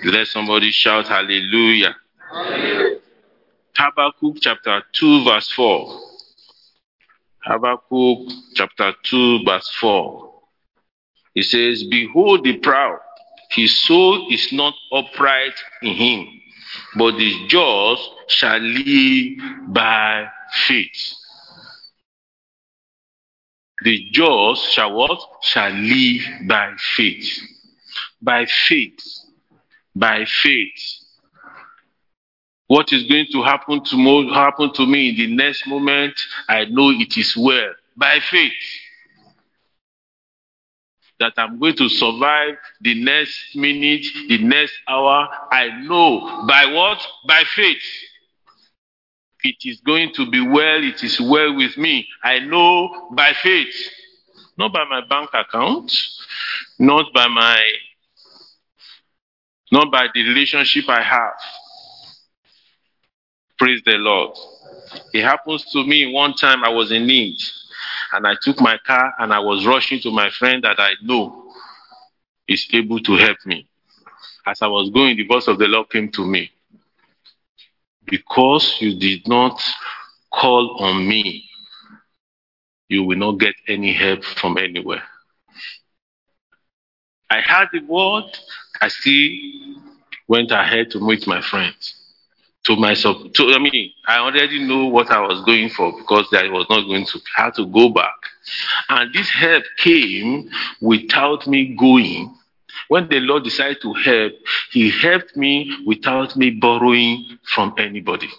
Let 0.05 0.27
somebody 0.27 0.71
shout 0.71 1.07
hallelujah. 1.07 1.95
hallelujah. 2.31 2.99
Habakkuk 3.75 4.37
chapter 4.41 4.83
2, 4.93 5.23
verse 5.25 5.51
4. 5.51 5.99
Habakkuk 7.43 8.31
chapter 8.55 8.93
2, 9.03 9.43
verse 9.45 9.69
4. 9.79 10.33
It 11.35 11.43
says, 11.43 11.83
Behold 11.83 12.43
the 12.45 12.57
proud, 12.57 12.99
his 13.51 13.77
soul 13.81 14.27
is 14.31 14.51
not 14.53 14.73
upright 14.91 15.53
in 15.81 15.93
him, 15.93 16.27
but 16.97 17.15
his 17.15 17.35
jaws 17.47 18.09
shall 18.27 18.59
live 18.59 19.37
by 19.67 20.27
faith. 20.67 21.13
The 23.83 24.09
jaws 24.11 24.61
shall 24.71 24.93
what? 24.93 25.19
Shall 25.41 25.71
live 25.71 26.21
by 26.47 26.73
faith. 26.95 27.54
By 28.21 28.45
faith. 28.45 28.99
By 29.95 30.25
faith. 30.25 31.05
What 32.67 32.91
is 32.91 33.03
going 33.03 33.27
to 33.31 33.43
happen 33.43 33.83
to, 33.83 34.29
happen 34.33 34.73
to 34.73 34.85
me 34.85 35.09
in 35.09 35.15
the 35.15 35.35
next 35.35 35.67
moment, 35.67 36.19
I 36.49 36.65
know 36.65 36.89
it 36.89 37.15
is 37.17 37.35
well. 37.37 37.73
By 37.95 38.19
faith 38.19 38.51
that 41.19 41.33
I'm 41.37 41.59
going 41.59 41.75
to 41.77 41.89
survive 41.89 42.55
the 42.81 43.01
next 43.03 43.55
minute, 43.55 44.05
the 44.27 44.37
next 44.39 44.73
hour. 44.87 45.27
I 45.51 45.69
know 45.83 46.45
by 46.47 46.65
what? 46.65 46.99
By 47.27 47.43
faith. 47.55 47.83
It 49.43 49.57
is 49.63 49.79
going 49.81 50.11
to 50.15 50.29
be 50.29 50.41
well, 50.41 50.83
it 50.83 51.03
is 51.03 51.21
well 51.21 51.55
with 51.55 51.77
me. 51.77 52.07
I 52.23 52.39
know 52.39 53.09
by 53.11 53.33
faith. 53.43 53.75
Not 54.57 54.73
by 54.73 54.85
my 54.85 55.01
bank 55.07 55.29
account, 55.33 55.95
not 56.79 57.13
by 57.13 57.27
my 57.27 57.61
not 59.75 59.91
by 59.91 60.07
the 60.13 60.23
relationship 60.23 60.87
I 60.87 61.01
have. 61.01 61.33
Praise 63.59 63.81
the 63.85 63.97
Lord. 63.97 64.37
It 65.13 65.23
happens 65.23 65.65
to 65.73 65.85
me 65.85 66.13
one 66.13 66.33
time 66.33 66.63
I 66.63 66.69
was 66.69 66.93
in 66.93 67.05
need 67.05 67.37
and 68.13 68.25
I 68.25 68.35
took 68.41 68.61
my 68.61 68.77
car 68.87 69.13
and 69.19 69.33
I 69.33 69.39
was 69.39 69.65
rushing 69.65 69.99
to 70.01 70.11
my 70.11 70.29
friend 70.29 70.63
that 70.63 70.79
I 70.79 70.93
know 71.03 71.51
is 72.47 72.65
able 72.71 73.01
to 73.01 73.17
help 73.17 73.37
me. 73.45 73.67
As 74.47 74.61
I 74.61 74.67
was 74.67 74.89
going, 74.91 75.17
the 75.17 75.27
voice 75.27 75.49
of 75.49 75.59
the 75.59 75.67
Lord 75.67 75.89
came 75.89 76.09
to 76.13 76.25
me. 76.25 76.51
Because 78.05 78.77
you 78.79 78.97
did 78.97 79.27
not 79.27 79.61
call 80.31 80.77
on 80.79 81.05
me, 81.05 81.49
you 82.87 83.03
will 83.03 83.17
not 83.17 83.39
get 83.39 83.55
any 83.67 83.91
help 83.91 84.23
from 84.23 84.57
anywhere. 84.57 85.03
I 87.29 87.41
heard 87.41 87.69
the 87.73 87.81
word, 87.81 88.37
I 88.85 88.87
still 88.89 89.29
went 90.27 90.51
ahead 90.51 90.91
to 90.91 90.99
meet 90.99 91.25
my 91.27 91.41
friends 91.41 91.95
to 92.65 92.75
my 92.75 92.93
to 92.93 93.53
I 93.53 93.59
mean 93.59 93.91
I 94.07 94.17
already 94.19 94.59
knew 94.59 94.85
what 94.85 95.09
I 95.11 95.21
was 95.21 95.43
going 95.45 95.69
for 95.69 95.91
because 95.95 96.27
I 96.33 96.49
was 96.49 96.65
not 96.69 96.85
going 96.85 97.05
to 97.05 97.19
have 97.35 97.55
to 97.55 97.65
go 97.65 97.89
back. 97.89 98.15
And 98.89 99.13
this 99.13 99.29
help 99.29 99.63
came 99.77 100.49
without 100.81 101.47
me 101.47 101.75
going. 101.75 102.35
When 102.87 103.07
the 103.09 103.19
Lord 103.19 103.43
decided 103.43 103.81
to 103.81 103.93
help, 103.93 104.33
He 104.71 104.91
helped 104.91 105.35
me 105.35 105.75
without 105.85 106.35
me 106.35 106.51
borrowing 106.51 107.39
from 107.43 107.73
anybody. 107.77 108.29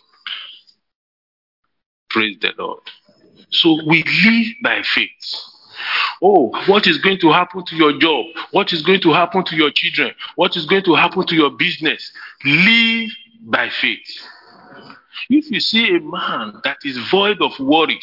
Praise 2.10 2.36
the 2.40 2.52
Lord. 2.58 2.82
So 3.50 3.78
we 3.86 4.04
live 4.04 4.46
by 4.62 4.82
faith. 4.82 5.34
Oh, 6.22 6.50
what 6.66 6.86
is 6.86 6.98
going 6.98 7.18
to 7.20 7.30
happen 7.32 7.64
to 7.64 7.76
your 7.76 7.98
job? 7.98 8.26
What 8.50 8.72
is 8.72 8.82
going 8.82 9.00
to 9.02 9.12
happen 9.12 9.44
to 9.44 9.56
your 9.56 9.70
children? 9.70 10.14
What 10.34 10.56
is 10.56 10.66
going 10.66 10.84
to 10.84 10.94
happen 10.94 11.26
to 11.26 11.34
your 11.34 11.50
business? 11.50 12.12
Live 12.44 13.10
by 13.42 13.68
faith. 13.68 14.08
If 15.28 15.50
you 15.50 15.60
see 15.60 15.96
a 15.96 16.00
man 16.00 16.60
that 16.64 16.78
is 16.84 16.98
void 17.10 17.42
of 17.42 17.58
worry, 17.58 18.00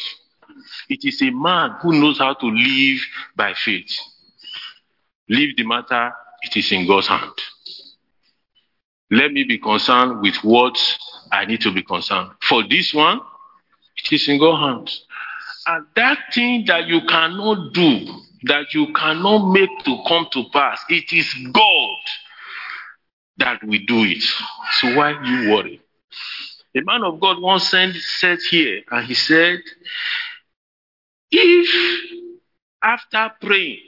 it 0.88 1.04
is 1.04 1.22
a 1.22 1.30
man 1.30 1.76
who 1.80 2.00
knows 2.00 2.18
how 2.18 2.34
to 2.34 2.46
live 2.46 3.00
by 3.36 3.54
faith. 3.54 3.90
Leave 5.28 5.56
the 5.56 5.64
matter, 5.64 6.12
it 6.42 6.56
is 6.56 6.70
in 6.72 6.86
God's 6.86 7.08
hand. 7.08 7.32
Let 9.10 9.32
me 9.32 9.44
be 9.44 9.58
concerned 9.58 10.20
with 10.20 10.36
what 10.42 10.76
I 11.32 11.44
need 11.44 11.60
to 11.62 11.72
be 11.72 11.82
concerned. 11.82 12.30
For 12.42 12.66
this 12.68 12.92
one, 12.92 13.20
it 13.96 14.12
is 14.12 14.28
in 14.28 14.38
God's 14.38 14.60
hands. 14.60 15.06
And 15.66 15.86
that 15.96 16.18
thing 16.32 16.64
that 16.66 16.86
you 16.86 17.00
cannot 17.06 17.72
do, 17.72 18.06
that 18.44 18.74
you 18.74 18.92
cannot 18.92 19.50
make 19.50 19.70
to 19.84 19.98
come 20.06 20.26
to 20.32 20.44
pass, 20.52 20.84
it 20.88 21.12
is 21.12 21.32
God 21.52 21.96
that 23.38 23.64
we 23.64 23.84
do 23.84 24.04
it. 24.04 24.22
So 24.80 24.94
why 24.94 25.10
you 25.24 25.50
worry? 25.50 25.80
A 26.76 26.80
man 26.82 27.04
of 27.04 27.20
God 27.20 27.40
once 27.40 27.68
said 27.68 28.38
here, 28.50 28.82
and 28.90 29.06
he 29.06 29.14
said, 29.14 29.60
if 31.30 32.00
after 32.82 33.32
praying 33.40 33.80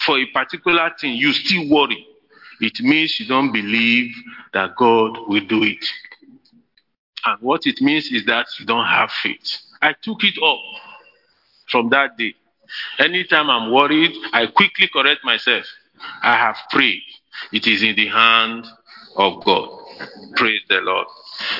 for 0.00 0.18
a 0.18 0.26
particular 0.26 0.90
thing 1.00 1.14
you 1.14 1.32
still 1.32 1.68
worry, 1.70 2.06
it 2.60 2.80
means 2.80 3.20
you 3.20 3.26
don't 3.26 3.52
believe 3.52 4.14
that 4.52 4.74
God 4.76 5.18
will 5.28 5.44
do 5.44 5.62
it. 5.62 5.84
And 7.24 7.40
what 7.40 7.66
it 7.66 7.80
means 7.80 8.10
is 8.10 8.24
that 8.26 8.46
you 8.58 8.66
don't 8.66 8.86
have 8.86 9.10
faith. 9.10 9.58
I 9.82 9.94
took 10.00 10.22
it 10.22 10.34
up 10.42 10.60
from 11.68 11.90
that 11.90 12.16
day. 12.16 12.34
Anytime 12.98 13.50
I'm 13.50 13.72
worried, 13.72 14.12
I 14.32 14.46
quickly 14.46 14.88
correct 14.88 15.24
myself. 15.24 15.66
I 16.22 16.36
have 16.36 16.56
prayed. 16.70 17.02
It 17.52 17.66
is 17.66 17.82
in 17.82 17.96
the 17.96 18.06
hand 18.06 18.66
of 19.16 19.44
God. 19.44 19.68
Praise 20.36 20.62
the 20.68 20.80
Lord. 20.80 21.06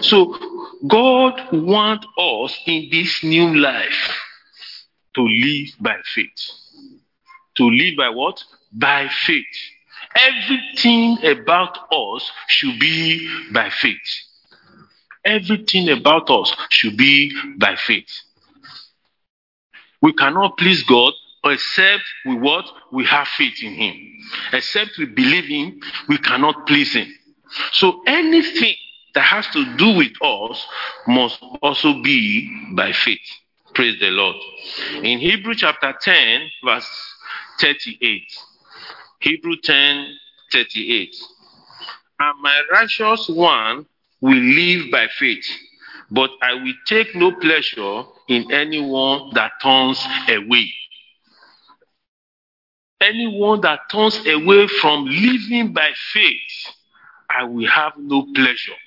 So 0.01 0.39
God 0.87 1.53
wants 1.53 2.07
us 2.17 2.59
in 2.67 2.89
this 2.91 3.23
new 3.23 3.57
life 3.57 4.19
to 5.15 5.23
live 5.23 5.69
by 5.81 5.97
faith. 6.15 6.51
To 7.57 7.65
live 7.65 7.97
by 7.97 8.09
what? 8.09 8.43
By 8.73 9.09
faith. 9.27 9.45
Everything 10.15 11.19
about 11.25 11.79
us 11.93 12.31
should 12.49 12.79
be 12.79 13.29
by 13.53 13.71
faith. 13.71 13.99
Everything 15.25 15.89
about 15.91 16.29
us 16.31 16.55
should 16.71 16.97
be 16.97 17.33
by 17.59 17.77
faith. 17.77 18.11
We 20.01 20.13
cannot 20.13 20.59
please 20.59 20.83
God 20.83 21.13
except 21.45 22.03
we 22.27 22.35
what? 22.35 22.65
We 22.93 23.05
have 23.07 23.29
faith 23.29 23.63
in 23.63 23.73
Him. 23.73 23.97
Except 24.53 24.91
we 24.99 25.07
believe 25.07 25.45
Him, 25.45 25.81
we 26.09 26.19
cannot 26.19 26.67
please 26.67 26.95
Him. 26.95 27.09
So 27.73 28.03
anything 28.07 28.75
that 29.15 29.23
has 29.23 29.47
to 29.49 29.77
do 29.77 29.97
with 29.97 30.13
us 30.23 30.67
must 31.07 31.43
also 31.61 32.03
be 32.03 32.51
by 32.75 32.93
faith. 32.93 33.21
Praise 33.75 33.99
the 34.01 34.11
Lord. 34.11 34.37
In 35.03 35.19
Hebrew 35.19 35.55
chapter 35.55 35.95
10, 35.99 36.51
verse 36.65 36.89
38. 37.61 38.23
Hebrew 39.21 39.57
10, 39.57 40.17
38. 40.53 41.17
And 42.21 42.43
my 42.43 42.63
righteous 42.73 43.29
one 43.29 43.87
will 44.23 44.41
live 44.41 44.91
by 44.91 45.09
faith, 45.19 45.45
but 46.11 46.31
I 46.41 46.55
will 46.55 46.75
take 46.87 47.15
no 47.15 47.33
pleasure 47.33 48.05
in 48.29 48.51
anyone 48.53 49.31
that 49.35 49.53
turns 49.61 50.03
away. 50.29 50.73
Anyone 53.01 53.61
that 53.63 53.81
turns 53.91 54.25
away 54.25 54.69
from 54.81 55.07
living 55.07 55.73
by 55.73 55.91
faith, 56.13 56.75
I 57.29 57.45
will 57.45 57.69
have 57.69 57.95
no 57.99 58.27
pleasure. 58.33 58.79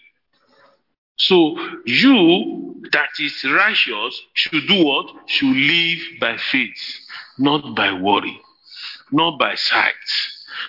So 1.18 1.58
you 1.86 2.82
that 2.92 3.10
is 3.20 3.44
righteous 3.44 4.22
should 4.34 4.68
do 4.68 4.86
what? 4.86 5.12
Should 5.28 5.56
live 5.56 6.00
by 6.20 6.38
faith, 6.38 7.00
not 7.38 7.76
by 7.76 7.92
worry, 7.94 8.40
not 9.12 9.38
by 9.38 9.56
sight, 9.56 9.94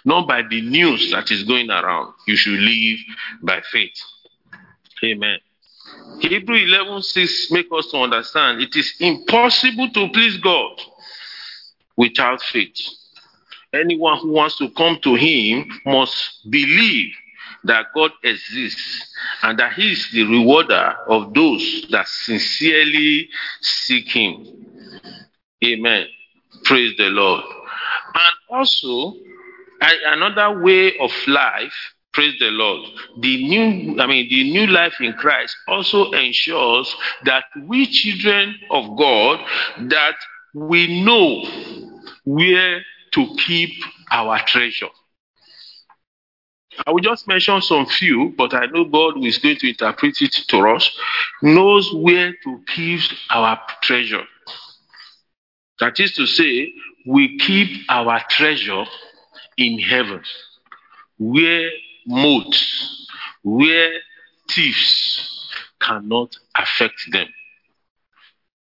not 0.04 0.26
by 0.26 0.42
the 0.42 0.60
news 0.60 1.12
that 1.12 1.30
is 1.30 1.44
going 1.44 1.70
around. 1.70 2.14
You 2.26 2.36
should 2.36 2.58
live 2.58 2.98
by 3.42 3.60
faith. 3.72 4.00
Amen. 5.04 5.38
Hebrew 6.20 6.56
11 6.56 7.02
6 7.02 7.50
make 7.50 7.66
us 7.72 7.90
to 7.90 7.98
understand 7.98 8.60
it 8.60 8.74
is 8.74 8.94
impossible 9.00 9.90
to 9.90 10.08
please 10.08 10.38
God 10.38 10.80
without 11.96 12.42
faith. 12.42 12.76
Anyone 13.72 14.18
who 14.20 14.32
wants 14.32 14.56
to 14.58 14.70
come 14.70 14.98
to 15.02 15.14
Him 15.14 15.68
must 15.84 16.50
believe 16.50 17.12
that 17.64 17.86
God 17.94 18.12
exists 18.22 19.14
and 19.42 19.58
that 19.58 19.74
He 19.74 19.92
is 19.92 20.10
the 20.12 20.24
rewarder 20.24 20.96
of 21.08 21.34
those 21.34 21.86
that 21.90 22.08
sincerely 22.08 23.28
seek 23.60 24.08
Him. 24.08 24.46
Amen. 25.64 26.06
Praise 26.64 26.96
the 26.96 27.10
Lord. 27.10 27.44
And 28.14 28.58
also, 28.58 29.14
another 29.80 30.62
way 30.62 30.98
of 30.98 31.10
life 31.26 31.94
praise 32.16 32.34
the 32.40 32.50
lord 32.50 32.80
the 33.20 33.46
new 33.46 34.00
i 34.00 34.06
mean 34.06 34.26
the 34.30 34.50
new 34.50 34.66
life 34.66 34.94
in 35.00 35.12
christ 35.12 35.54
also 35.68 36.10
ensures 36.12 36.96
that 37.24 37.44
we 37.66 37.86
children 37.86 38.54
of 38.70 38.96
god 38.96 39.38
that 39.90 40.16
we 40.54 41.04
know 41.04 41.44
where 42.24 42.80
to 43.12 43.26
keep 43.46 43.70
our 44.10 44.38
treasure 44.46 44.88
I 46.86 46.90
will 46.90 47.00
just 47.00 47.26
mention 47.26 47.62
some 47.62 47.86
few, 47.86 48.34
but 48.36 48.52
I 48.52 48.66
know 48.66 48.84
God 48.84 49.24
is 49.24 49.38
going 49.38 49.56
to 49.56 49.68
interpret 49.68 50.20
it 50.20 50.32
to 50.48 50.68
us, 50.68 50.90
knows 51.42 51.90
where 51.94 52.32
to 52.44 52.60
keep 52.74 53.00
our 53.30 53.58
treasure. 53.82 54.24
That 55.80 55.98
is 56.00 56.12
to 56.16 56.26
say, 56.26 56.72
we 57.06 57.38
keep 57.38 57.84
our 57.88 58.20
treasure 58.28 58.84
in 59.56 59.78
heaven, 59.78 60.22
where 61.18 61.70
moths, 62.06 63.08
where 63.42 63.92
thieves 64.50 65.50
cannot 65.80 66.36
affect 66.56 67.00
them. 67.12 67.28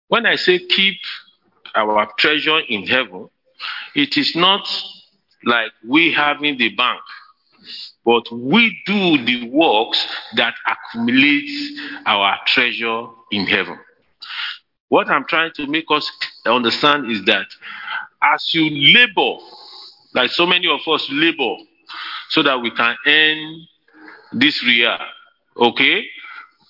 When 0.08 0.26
I 0.26 0.36
say 0.36 0.58
keep 0.58 0.98
our 1.74 2.08
treasure 2.18 2.60
in 2.60 2.86
heaven, 2.86 3.28
it 3.94 4.16
is 4.16 4.34
not 4.34 4.68
like 5.44 5.72
we 5.86 6.12
having 6.12 6.58
the 6.58 6.70
bank 6.70 7.00
but 8.04 8.30
we 8.32 8.76
do 8.86 9.24
the 9.24 9.48
works 9.50 10.06
that 10.36 10.54
accumulate 10.66 11.50
our 12.06 12.38
treasure 12.46 13.06
in 13.30 13.46
heaven. 13.46 13.78
What 14.88 15.08
I'm 15.08 15.24
trying 15.24 15.52
to 15.54 15.66
make 15.66 15.84
us 15.90 16.10
understand 16.46 17.10
is 17.10 17.24
that 17.24 17.46
as 18.22 18.52
you 18.54 18.68
labor, 18.94 19.40
like 20.14 20.30
so 20.30 20.46
many 20.46 20.68
of 20.68 20.80
us 20.92 21.06
labor, 21.10 21.56
so 22.30 22.42
that 22.42 22.60
we 22.60 22.70
can 22.70 22.96
end 23.06 23.68
this 24.32 24.62
real, 24.64 24.96
okay? 25.56 26.06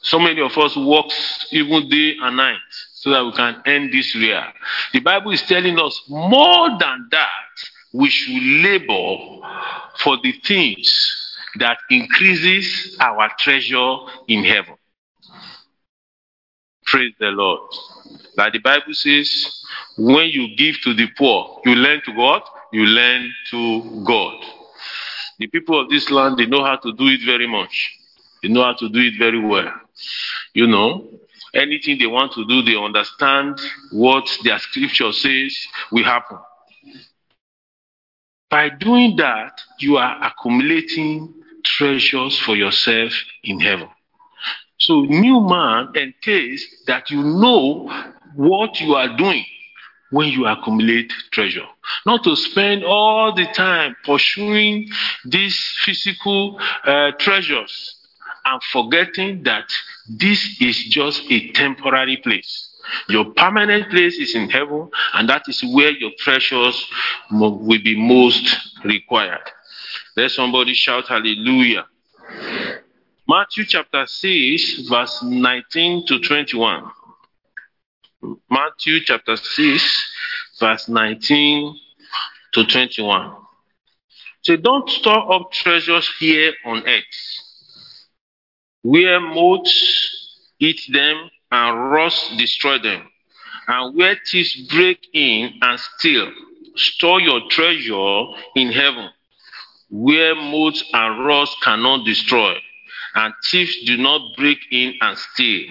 So 0.03 0.19
many 0.19 0.41
of 0.41 0.57
us 0.57 0.77
works 0.77 1.47
even 1.51 1.89
day 1.89 2.17
and 2.21 2.37
night 2.37 2.57
so 2.95 3.11
that 3.11 3.25
we 3.25 3.33
can 3.33 3.63
end 3.67 3.93
this 3.93 4.15
real. 4.17 4.43
The 4.93 5.01
Bible 5.01 5.31
is 5.33 5.43
telling 5.43 5.79
us 5.79 6.03
more 6.09 6.71
than 6.71 7.09
that, 7.11 7.29
we 7.93 8.09
should 8.09 8.43
labor 8.43 9.47
for 9.99 10.17
the 10.23 10.33
things 10.45 11.37
that 11.59 11.79
increases 11.91 12.97
our 13.01 13.31
treasure 13.39 13.97
in 14.29 14.45
heaven. 14.45 14.77
Praise 16.87 17.13
the 17.19 17.27
Lord. 17.27 17.61
Like 18.37 18.55
the 18.55 18.59
Bible 18.61 18.95
says, 18.95 19.65
when 19.99 20.29
you 20.29 20.57
give 20.57 20.81
to 20.83 20.95
the 20.95 21.09
poor, 21.19 21.61
you 21.65 21.75
lend 21.75 22.03
to 22.05 22.15
God, 22.15 22.43
you 22.73 22.87
lend 22.87 23.31
to 23.51 24.03
God. 24.05 24.45
The 25.41 25.47
people 25.47 25.81
of 25.81 25.89
this 25.89 26.11
land, 26.11 26.37
they 26.37 26.45
know 26.45 26.63
how 26.63 26.77
to 26.77 26.93
do 26.93 27.07
it 27.09 27.21
very 27.25 27.47
much. 27.47 27.91
They 28.43 28.49
know 28.51 28.63
how 28.63 28.75
to 28.75 28.91
do 28.91 29.01
it 29.01 29.15
very 29.19 29.41
well. 29.41 29.73
You 30.53 30.67
know, 30.67 31.09
anything 31.55 31.99
they 31.99 32.07
want 32.07 32.33
to 32.35 32.47
do, 32.47 32.61
they 32.61 32.77
understand 32.77 33.59
what 33.91 34.29
their 34.45 34.59
scripture 34.59 35.13
says 35.13 35.57
will 35.91 36.05
happen. 36.05 36.39
By 38.51 38.69
doing 38.69 39.17
that, 39.17 39.59
you 39.79 39.97
are 39.97 40.23
accumulating 40.23 41.33
treasures 41.65 42.39
for 42.39 42.55
yourself 42.55 43.13
in 43.43 43.61
heaven. 43.61 43.89
So, 44.79 45.03
new 45.03 45.41
man 45.41 45.93
entails 45.95 46.63
that 46.87 47.11
you 47.11 47.23
know 47.23 47.91
what 48.35 48.79
you 48.81 48.95
are 48.95 49.17
doing 49.17 49.45
when 50.11 50.29
you 50.29 50.47
accumulate 50.47 51.13
treasure. 51.31 51.67
Not 52.07 52.25
to 52.25 52.37
spend 52.37 52.85
all 52.85 53.35
the 53.35 53.47
time 53.47 53.97
pursuing 54.05 54.89
these 55.25 55.59
physical 55.85 56.61
uh, 56.85 57.13
treasures 57.19 57.97
and 58.45 58.63
forgetting 58.73 59.43
that 59.45 59.71
this 60.09 60.61
is 60.61 60.85
just 60.85 61.23
a 61.31 61.51
temporary 61.53 62.17
place. 62.17 62.69
Your 63.09 63.27
permanent 63.27 63.91
place 63.91 64.17
is 64.19 64.35
in 64.35 64.49
heaven, 64.49 64.89
and 65.15 65.29
that 65.29 65.43
is 65.49 65.63
where 65.73 65.91
your 65.91 66.11
treasures 66.19 66.87
will 67.31 67.59
be 67.59 67.97
most 67.97 68.57
required. 68.85 69.51
Let 70.17 70.31
somebody 70.31 70.75
shout 70.75 71.09
hallelujah. 71.09 71.87
Matthew 73.29 73.65
chapter 73.65 74.07
6, 74.07 74.89
verse 74.89 75.23
19 75.23 76.07
to 76.07 76.19
21. 76.19 76.91
Matthew 78.51 79.01
chapter 79.05 79.37
6, 79.37 80.13
verse 80.61 80.89
19 80.89 81.77
to 82.55 82.65
21. 82.65 83.33
So 84.43 84.57
don't 84.57 84.89
store 84.89 85.33
up 85.33 85.53
treasures 85.53 86.09
here 86.19 86.53
on 86.65 86.87
earth, 86.87 87.05
where 88.83 89.21
moths 89.21 90.37
eat 90.59 90.81
them 90.93 91.31
and 91.51 91.91
rust 91.91 92.37
destroy 92.39 92.79
them, 92.79 93.09
and 93.67 93.97
where 93.97 94.17
thieves 94.31 94.57
break 94.69 95.07
in 95.13 95.55
and 95.61 95.81
steal. 95.81 96.31
Store 96.77 97.21
your 97.21 97.41
treasure 97.51 98.25
in 98.55 98.71
heaven 98.73 99.11
where 99.91 100.37
moths 100.37 100.85
and 100.93 101.27
rust 101.27 101.57
cannot 101.63 102.07
destroy, 102.07 102.55
and 103.17 103.35
thieves 103.51 103.77
do 103.85 103.97
not 103.97 104.37
break 104.37 104.59
in 104.71 104.95
and 105.01 105.19
steal. 105.19 105.69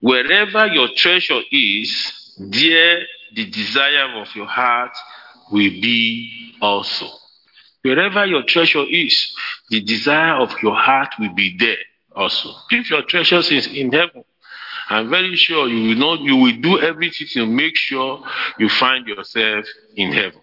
Wherever 0.00 0.66
your 0.66 0.88
treasure 0.96 1.40
is, 1.50 2.34
there 2.38 3.02
the 3.34 3.46
desire 3.50 4.20
of 4.20 4.28
your 4.34 4.46
heart 4.46 4.96
will 5.50 5.70
be 5.70 6.54
also. 6.60 7.06
Wherever 7.82 8.26
your 8.26 8.42
treasure 8.42 8.84
is, 8.88 9.34
the 9.70 9.80
desire 9.80 10.34
of 10.34 10.50
your 10.62 10.74
heart 10.74 11.14
will 11.18 11.34
be 11.34 11.56
there 11.58 11.76
also. 12.14 12.50
If 12.70 12.90
your 12.90 13.02
treasure 13.02 13.38
is 13.38 13.66
in 13.66 13.92
heaven, 13.92 14.24
I'm 14.90 15.08
very 15.08 15.36
sure 15.36 15.68
you 15.68 15.90
will 15.90 15.96
not 15.96 16.20
you 16.20 16.36
will 16.36 16.60
do 16.60 16.80
everything 16.80 17.28
to 17.34 17.46
make 17.46 17.76
sure 17.76 18.22
you 18.58 18.68
find 18.68 19.06
yourself 19.06 19.64
in 19.94 20.12
heaven. 20.12 20.40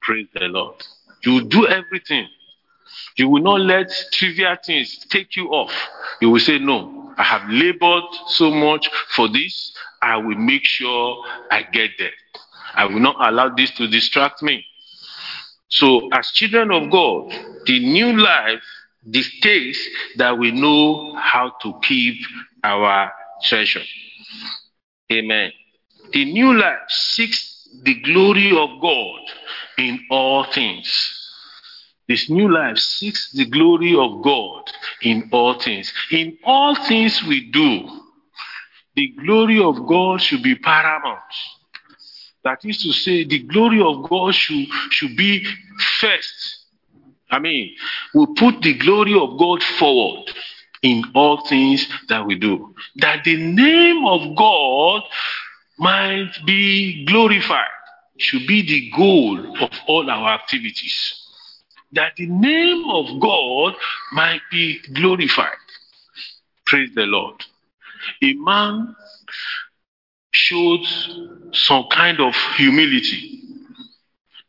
Praise 0.00 0.28
the 0.32 0.46
Lord. 0.46 0.76
You 1.24 1.32
will 1.34 1.48
do 1.48 1.66
everything. 1.66 2.28
You 3.16 3.28
will 3.28 3.42
not 3.42 3.60
let 3.60 3.90
trivial 4.12 4.56
things 4.64 5.04
take 5.10 5.36
you 5.36 5.48
off. 5.48 5.72
You 6.20 6.30
will 6.30 6.40
say, 6.40 6.58
No, 6.58 6.97
I 7.18 7.24
have 7.24 7.48
labored 7.48 8.04
so 8.28 8.50
much 8.50 8.88
for 9.08 9.28
this. 9.28 9.72
I 10.00 10.16
will 10.16 10.36
make 10.36 10.64
sure 10.64 11.24
I 11.50 11.64
get 11.64 11.90
there. 11.98 12.12
I 12.74 12.84
will 12.84 13.00
not 13.00 13.16
allow 13.18 13.48
this 13.48 13.72
to 13.72 13.88
distract 13.88 14.40
me. 14.42 14.64
So, 15.68 16.08
as 16.12 16.30
children 16.30 16.70
of 16.70 16.90
God, 16.90 17.32
the 17.66 17.80
new 17.80 18.16
life 18.16 18.62
dictates 19.10 19.78
that 20.16 20.38
we 20.38 20.52
know 20.52 21.14
how 21.16 21.52
to 21.62 21.74
keep 21.82 22.16
our 22.62 23.12
treasure. 23.42 23.82
Amen. 25.12 25.52
The 26.12 26.24
new 26.24 26.56
life 26.56 26.88
seeks 26.88 27.68
the 27.82 27.94
glory 28.00 28.50
of 28.56 28.80
God 28.80 29.20
in 29.76 30.06
all 30.10 30.44
things. 30.44 31.27
This 32.08 32.30
new 32.30 32.50
life 32.50 32.78
seeks 32.78 33.32
the 33.32 33.44
glory 33.44 33.94
of 33.94 34.22
God 34.22 34.70
in 35.02 35.28
all 35.30 35.60
things. 35.60 35.92
In 36.10 36.38
all 36.42 36.74
things 36.74 37.22
we 37.22 37.50
do, 37.50 37.86
the 38.96 39.08
glory 39.08 39.60
of 39.60 39.86
God 39.86 40.22
should 40.22 40.42
be 40.42 40.54
paramount. 40.54 41.20
That 42.44 42.64
is 42.64 42.82
to 42.82 42.92
say, 42.92 43.24
the 43.24 43.40
glory 43.40 43.82
of 43.82 44.08
God 44.08 44.34
should, 44.34 44.66
should 44.90 45.16
be 45.18 45.46
first. 46.00 46.64
I 47.30 47.38
mean, 47.40 47.74
we 48.14 48.26
put 48.36 48.62
the 48.62 48.72
glory 48.78 49.12
of 49.12 49.38
God 49.38 49.62
forward 49.62 50.30
in 50.80 51.04
all 51.14 51.46
things 51.46 51.86
that 52.08 52.26
we 52.26 52.36
do. 52.36 52.74
That 52.96 53.24
the 53.24 53.36
name 53.36 54.06
of 54.06 54.34
God 54.34 55.02
might 55.78 56.32
be 56.46 57.04
glorified 57.04 57.66
should 58.16 58.46
be 58.46 58.62
the 58.62 58.90
goal 58.96 59.62
of 59.62 59.70
all 59.86 60.08
our 60.10 60.30
activities 60.30 61.27
that 61.92 62.12
the 62.16 62.26
name 62.26 62.84
of 62.90 63.20
God 63.20 63.74
might 64.12 64.40
be 64.50 64.80
glorified. 64.94 65.56
Praise 66.66 66.90
the 66.94 67.06
Lord. 67.06 67.42
A 68.22 68.34
man 68.34 68.94
showed 70.32 70.84
some 71.52 71.86
kind 71.90 72.20
of 72.20 72.34
humility, 72.56 73.40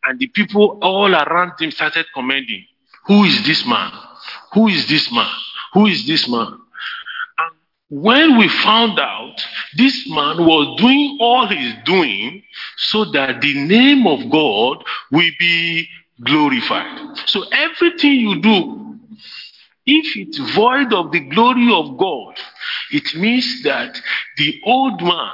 and 0.03 0.19
the 0.19 0.27
people 0.27 0.77
all 0.81 1.13
around 1.13 1.53
him 1.59 1.71
started 1.71 2.05
commending, 2.13 2.65
Who 3.07 3.23
is 3.23 3.45
this 3.45 3.65
man? 3.65 3.91
Who 4.53 4.67
is 4.67 4.87
this 4.87 5.11
man? 5.11 5.31
Who 5.73 5.85
is 5.85 6.05
this 6.05 6.27
man? 6.27 6.59
When 7.91 8.37
we 8.37 8.47
found 8.47 8.99
out 8.99 9.41
this 9.75 10.07
man 10.09 10.45
was 10.45 10.79
doing 10.79 11.17
all 11.19 11.47
he's 11.47 11.73
doing 11.85 12.43
so 12.77 13.05
that 13.05 13.41
the 13.41 13.53
name 13.55 14.05
of 14.05 14.29
God 14.29 14.83
will 15.11 15.31
be 15.39 15.89
glorified. 16.23 17.17
So 17.25 17.43
everything 17.51 18.13
you 18.13 18.41
do, 18.41 18.99
if 19.85 20.15
it's 20.15 20.37
void 20.53 20.93
of 20.93 21.11
the 21.11 21.21
glory 21.21 21.71
of 21.73 21.97
God, 21.97 22.35
it 22.91 23.15
means 23.15 23.63
that 23.63 23.99
the 24.37 24.59
old 24.65 25.01
man 25.01 25.31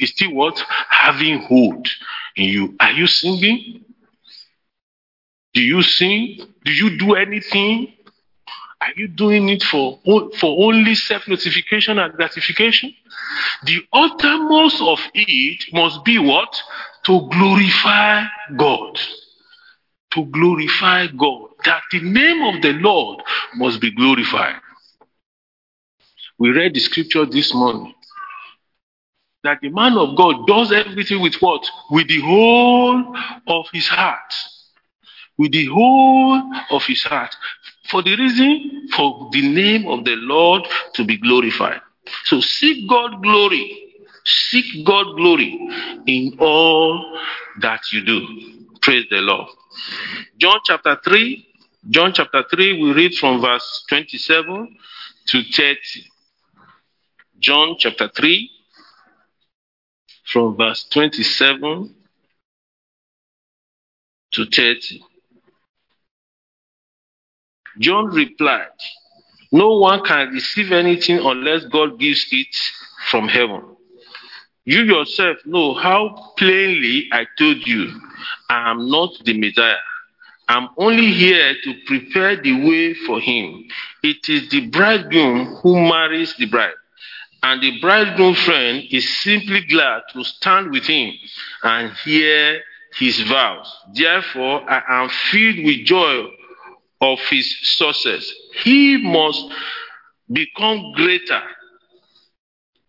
is 0.00 0.10
still 0.10 0.32
what? 0.32 0.58
Having 0.88 1.42
hold 1.42 1.88
in 2.36 2.44
you. 2.44 2.76
Are 2.80 2.92
you 2.92 3.06
singing? 3.06 3.84
Do 5.54 5.62
you 5.62 5.82
sing? 5.82 6.38
Do 6.64 6.72
you 6.72 6.98
do 6.98 7.14
anything? 7.14 7.92
Are 8.80 8.92
you 8.96 9.08
doing 9.08 9.48
it 9.48 9.62
for, 9.64 9.98
for 10.04 10.66
only 10.66 10.94
self 10.94 11.26
notification 11.26 11.98
and 11.98 12.12
gratification? 12.14 12.94
The 13.64 13.80
uttermost 13.92 14.80
of 14.80 15.00
it 15.14 15.64
must 15.72 16.04
be 16.04 16.18
what? 16.18 16.56
To 17.06 17.28
glorify 17.30 18.24
God. 18.56 19.00
To 20.12 20.24
glorify 20.24 21.06
God. 21.08 21.50
That 21.64 21.82
the 21.92 22.00
name 22.00 22.42
of 22.42 22.62
the 22.62 22.72
Lord 22.74 23.22
must 23.56 23.80
be 23.80 23.90
glorified. 23.90 24.56
We 26.38 26.50
read 26.50 26.74
the 26.74 26.80
scripture 26.80 27.26
this 27.26 27.52
morning 27.52 27.94
that 29.44 29.58
the 29.62 29.70
man 29.70 29.96
of 29.96 30.16
God 30.16 30.46
does 30.46 30.72
everything 30.72 31.20
with 31.20 31.36
what? 31.40 31.66
With 31.90 32.08
the 32.08 32.20
whole 32.20 33.16
of 33.46 33.66
his 33.72 33.86
heart. 33.86 34.34
With 35.36 35.52
the 35.52 35.66
whole 35.66 36.42
of 36.70 36.82
his 36.84 37.02
heart. 37.02 37.34
For 37.90 38.02
the 38.02 38.16
reason 38.16 38.88
for 38.94 39.30
the 39.32 39.48
name 39.48 39.86
of 39.88 40.04
the 40.04 40.16
Lord 40.16 40.66
to 40.94 41.04
be 41.04 41.16
glorified. 41.16 41.80
So 42.24 42.40
seek 42.40 42.88
God 42.88 43.22
glory. 43.22 43.84
Seek 44.24 44.84
God 44.84 45.16
glory 45.16 45.58
in 46.06 46.36
all 46.40 47.18
that 47.60 47.80
you 47.92 48.04
do. 48.04 48.26
Praise 48.82 49.06
the 49.10 49.20
Lord. 49.20 49.48
John 50.38 50.60
chapter 50.64 50.98
3. 51.04 51.46
John 51.90 52.12
chapter 52.12 52.44
3, 52.50 52.82
we 52.82 52.92
read 52.92 53.14
from 53.14 53.40
verse 53.40 53.84
27 53.88 54.76
to 55.28 55.42
30. 55.42 55.78
John 57.38 57.76
chapter 57.78 58.08
3, 58.08 58.50
from 60.24 60.56
verse 60.56 60.86
27 60.90 61.94
to 64.32 64.44
30. 64.44 65.02
John 67.78 68.06
replied, 68.06 68.68
No 69.52 69.78
one 69.78 70.04
can 70.04 70.30
receive 70.30 70.72
anything 70.72 71.20
unless 71.24 71.64
God 71.66 71.98
gives 71.98 72.26
it 72.32 72.54
from 73.10 73.28
heaven. 73.28 73.77
You 74.68 74.82
yourself 74.82 75.38
know 75.46 75.72
how 75.72 76.34
plainly 76.36 77.08
I 77.10 77.24
told 77.38 77.66
you, 77.66 77.90
I 78.50 78.70
am 78.70 78.90
not 78.90 79.12
the 79.24 79.32
Messiah. 79.32 79.80
I'm 80.46 80.68
only 80.76 81.10
here 81.10 81.54
to 81.64 81.74
prepare 81.86 82.36
the 82.36 82.52
way 82.52 82.92
for 82.92 83.18
him. 83.18 83.64
It 84.02 84.28
is 84.28 84.50
the 84.50 84.66
bridegroom 84.66 85.56
who 85.62 85.80
marries 85.88 86.34
the 86.36 86.44
bride. 86.44 86.74
And 87.42 87.62
the 87.62 87.80
bridegroom 87.80 88.34
friend 88.34 88.84
is 88.90 89.08
simply 89.22 89.62
glad 89.62 90.02
to 90.12 90.22
stand 90.22 90.70
with 90.70 90.84
him 90.84 91.14
and 91.62 91.90
hear 92.04 92.60
his 92.98 93.22
vows. 93.22 93.74
Therefore, 93.94 94.70
I 94.70 95.02
am 95.02 95.08
filled 95.08 95.64
with 95.64 95.86
joy 95.86 96.26
of 97.00 97.18
his 97.30 97.56
success. 97.62 98.30
He 98.64 98.98
must 98.98 99.46
become 100.30 100.92
greater 100.94 101.42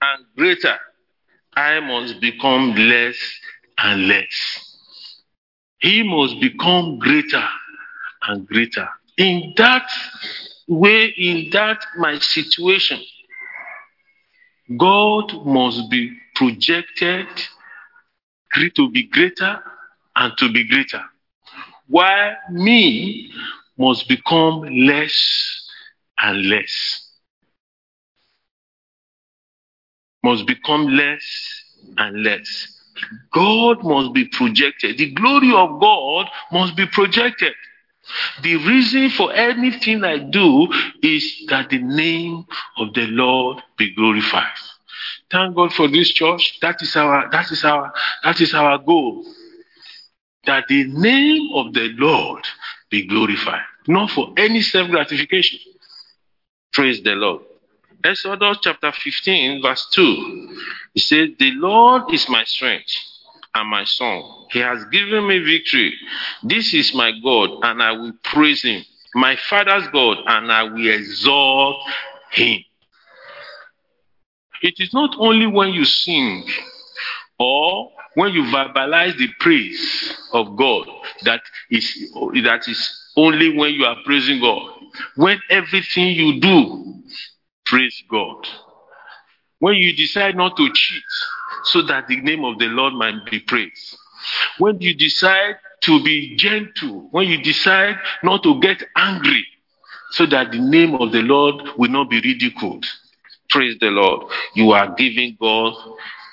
and 0.02 0.26
greater. 0.36 0.78
I 1.60 1.82
must 1.82 2.22
become 2.22 2.74
less 2.74 3.18
and 3.78 4.08
less. 4.08 4.76
He 5.80 6.04
must 6.04 6.40
become 6.40 7.00
greater 7.00 7.46
and 8.28 8.48
greater. 8.48 8.88
In 9.18 9.54
that 9.58 9.90
way, 10.70 11.14
in 11.18 11.50
that 11.52 11.84
my 11.98 12.18
situation, 12.20 13.02
God 14.78 15.46
must 15.46 15.90
be 15.90 16.18
projected 16.36 17.28
to 18.76 18.90
be 18.92 19.04
greater 19.04 19.62
and 20.16 20.38
to 20.38 20.52
be 20.52 20.66
greater. 20.66 21.04
While 21.88 22.36
me 22.52 23.34
must 23.78 24.08
become 24.08 24.62
less 24.62 25.70
and 26.20 26.48
less. 26.48 27.09
Must 30.24 30.46
become 30.46 30.88
less 30.88 31.24
and 31.98 32.24
less. 32.24 32.80
God 33.32 33.84
must 33.84 34.14
be 34.14 34.26
projected. 34.26 34.98
The 34.98 35.12
glory 35.12 35.54
of 35.54 35.80
God 35.80 36.28
must 36.52 36.76
be 36.76 36.86
projected. 36.86 37.54
The 38.42 38.56
reason 38.56 39.10
for 39.12 39.32
anything 39.34 40.04
I 40.04 40.18
do 40.18 40.68
is 41.02 41.46
that 41.50 41.70
the 41.70 41.78
name 41.80 42.46
of 42.78 42.94
the 42.94 43.06
Lord 43.08 43.62
be 43.78 43.94
glorified. 43.94 44.48
Thank 45.30 45.56
God 45.56 45.74
for 45.74 45.88
this 45.88 46.10
church. 46.12 46.58
That 46.62 46.82
is 46.82 46.96
our 46.96 47.30
that 47.32 47.52
is 47.52 47.64
our 47.64 47.94
that 48.24 48.42
is 48.42 48.54
our 48.54 48.78
goal. 48.80 49.26
That 50.46 50.66
the 50.68 50.86
name 50.86 51.50
of 51.54 51.74
the 51.74 51.90
Lord 51.98 52.44
be 52.90 53.06
glorified, 53.06 53.62
not 53.88 54.10
for 54.10 54.34
any 54.38 54.62
self 54.62 54.90
gratification. 54.90 55.60
Praise 56.74 57.04
the 57.04 57.12
Lord. 57.12 57.44
Exodus 58.04 58.58
chapter 58.62 58.92
15, 58.92 59.62
verse 59.62 59.88
2. 59.92 60.58
He 60.94 61.00
said, 61.00 61.36
The 61.38 61.52
Lord 61.52 62.14
is 62.14 62.30
my 62.30 62.44
strength 62.46 62.94
and 63.54 63.70
my 63.70 63.84
song. 63.84 64.48
He 64.52 64.60
has 64.60 64.86
given 64.86 65.28
me 65.28 65.40
victory. 65.40 65.94
This 66.44 66.74
is 66.74 66.94
my 66.94 67.12
God, 67.24 67.50
and 67.64 67.84
I 67.84 67.92
will 67.92 68.14
praise 68.24 68.64
him. 68.64 68.84
My 69.16 69.36
father's 69.36 69.88
God, 69.90 70.18
and 70.26 70.52
I 70.52 70.64
will 70.64 70.88
exalt 70.88 71.82
him. 72.32 72.60
It 74.62 74.76
is 74.80 74.94
not 74.94 75.16
only 75.18 75.48
when 75.48 75.70
you 75.70 75.86
sing 75.86 76.46
or 77.38 77.92
when 78.16 78.34
you 78.34 78.44
verbalize 78.44 79.18
the 79.18 79.30
praise 79.40 80.14
of 80.34 80.58
God 80.58 80.88
that 81.24 81.42
is 81.70 82.12
that 82.44 82.68
is 82.68 83.12
only 83.16 83.58
when 83.58 83.74
you 83.74 83.86
are 83.86 83.96
praising 84.06 84.42
God. 84.42 84.74
When 85.16 85.40
everything 85.50 86.10
you 86.10 86.42
do, 86.42 87.02
praise 87.70 88.04
God. 88.10 88.48
When 89.60 89.76
you 89.76 89.96
decide 89.96 90.36
not 90.36 90.58
to 90.58 90.70
cheat, 90.74 91.04
so 91.66 91.82
that 91.84 92.08
the 92.08 92.22
name 92.22 92.44
of 92.46 92.58
the 92.58 92.68
Lord 92.68 92.94
might 92.94 93.26
be 93.30 93.40
praised. 93.40 93.98
When 94.58 94.80
you 94.82 94.94
decide 94.94 95.58
to 95.82 96.04
be 96.04 96.36
gentle, 96.36 97.08
when 97.12 97.28
you 97.28 97.42
decide 97.42 97.98
not 98.24 98.44
to 98.44 98.60
get 98.60 98.84
angry, 98.96 99.46
so 100.12 100.26
that 100.26 100.52
the 100.52 100.60
name 100.60 100.96
of 100.96 101.12
the 101.12 101.22
Lord 101.22 101.56
will 101.78 101.90
not 101.90 102.10
be 102.10 102.20
ridiculed. 102.22 102.86
Praise 103.50 103.78
the 103.80 103.90
Lord. 103.90 104.32
You 104.56 104.72
are 104.72 104.94
giving 104.96 105.38
God 105.40 105.74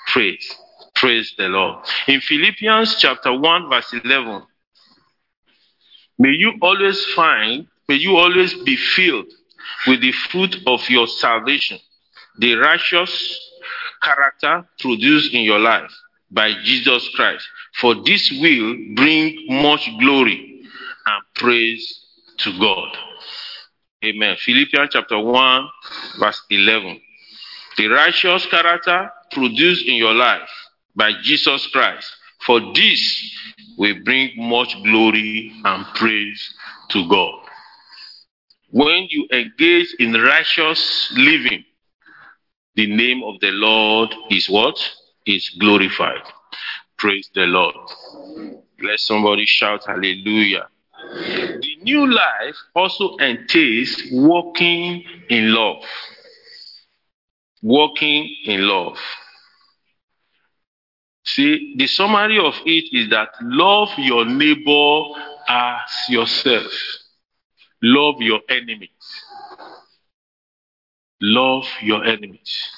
praise. 0.07 0.55
Praise 0.95 1.33
the 1.37 1.47
Lord. 1.47 1.85
In 2.07 2.21
Philippians 2.21 2.95
chapter 2.99 3.37
1, 3.37 3.69
verse 3.69 3.93
11, 4.03 4.43
may 6.17 6.31
you 6.31 6.53
always 6.61 7.03
find, 7.07 7.67
may 7.87 7.95
you 7.95 8.17
always 8.17 8.53
be 8.63 8.75
filled 8.75 9.31
with 9.87 10.01
the 10.01 10.11
fruit 10.11 10.55
of 10.65 10.87
your 10.89 11.07
salvation, 11.07 11.79
the 12.39 12.55
righteous 12.55 13.39
character 14.01 14.67
produced 14.79 15.33
in 15.33 15.41
your 15.41 15.59
life 15.59 15.91
by 16.31 16.53
Jesus 16.63 17.09
Christ. 17.15 17.47
For 17.79 17.95
this 17.95 18.31
will 18.41 18.75
bring 18.95 19.45
much 19.49 19.89
glory 19.99 20.61
and 21.05 21.23
praise 21.35 22.05
to 22.39 22.59
God. 22.59 22.97
Amen. 24.03 24.37
Philippians 24.39 24.89
chapter 24.91 25.19
1, 25.19 25.67
verse 26.19 26.41
11. 26.49 27.01
The 27.77 27.87
righteous 27.87 28.45
character 28.45 29.11
produced 29.31 29.87
in 29.87 29.95
your 29.95 30.13
life 30.13 30.49
by 30.95 31.11
Jesus 31.21 31.67
Christ. 31.67 32.11
For 32.45 32.59
this 32.73 33.35
will 33.77 33.95
bring 34.03 34.31
much 34.37 34.75
glory 34.83 35.51
and 35.63 35.85
praise 35.95 36.53
to 36.89 37.07
God. 37.07 37.46
When 38.69 39.07
you 39.09 39.27
engage 39.31 39.95
in 39.99 40.13
righteous 40.13 41.11
living, 41.15 41.63
the 42.75 42.87
name 42.87 43.23
of 43.23 43.39
the 43.39 43.51
Lord 43.51 44.13
is 44.29 44.49
what? 44.49 44.77
Is 45.25 45.49
glorified. 45.59 46.21
Praise 46.97 47.29
the 47.33 47.45
Lord. 47.45 47.75
Let 48.81 48.99
somebody 48.99 49.45
shout 49.45 49.85
hallelujah. 49.85 50.67
The 51.13 51.77
new 51.81 52.11
life 52.11 52.55
also 52.75 53.15
entails 53.17 54.03
walking 54.11 55.03
in 55.29 55.53
love. 55.53 55.83
Walking 57.61 58.29
in 58.45 58.67
love. 58.67 58.97
See, 61.23 61.75
the 61.77 61.87
summary 61.87 62.39
of 62.39 62.53
it 62.65 62.95
is 62.95 63.09
that 63.09 63.29
love 63.41 63.89
your 63.97 64.25
neighbor 64.25 65.01
as 65.47 66.09
yourself. 66.09 66.71
Love 67.81 68.21
your 68.21 68.41
enemies. 68.49 68.89
Love 71.21 71.65
your 71.81 72.03
enemies. 72.03 72.69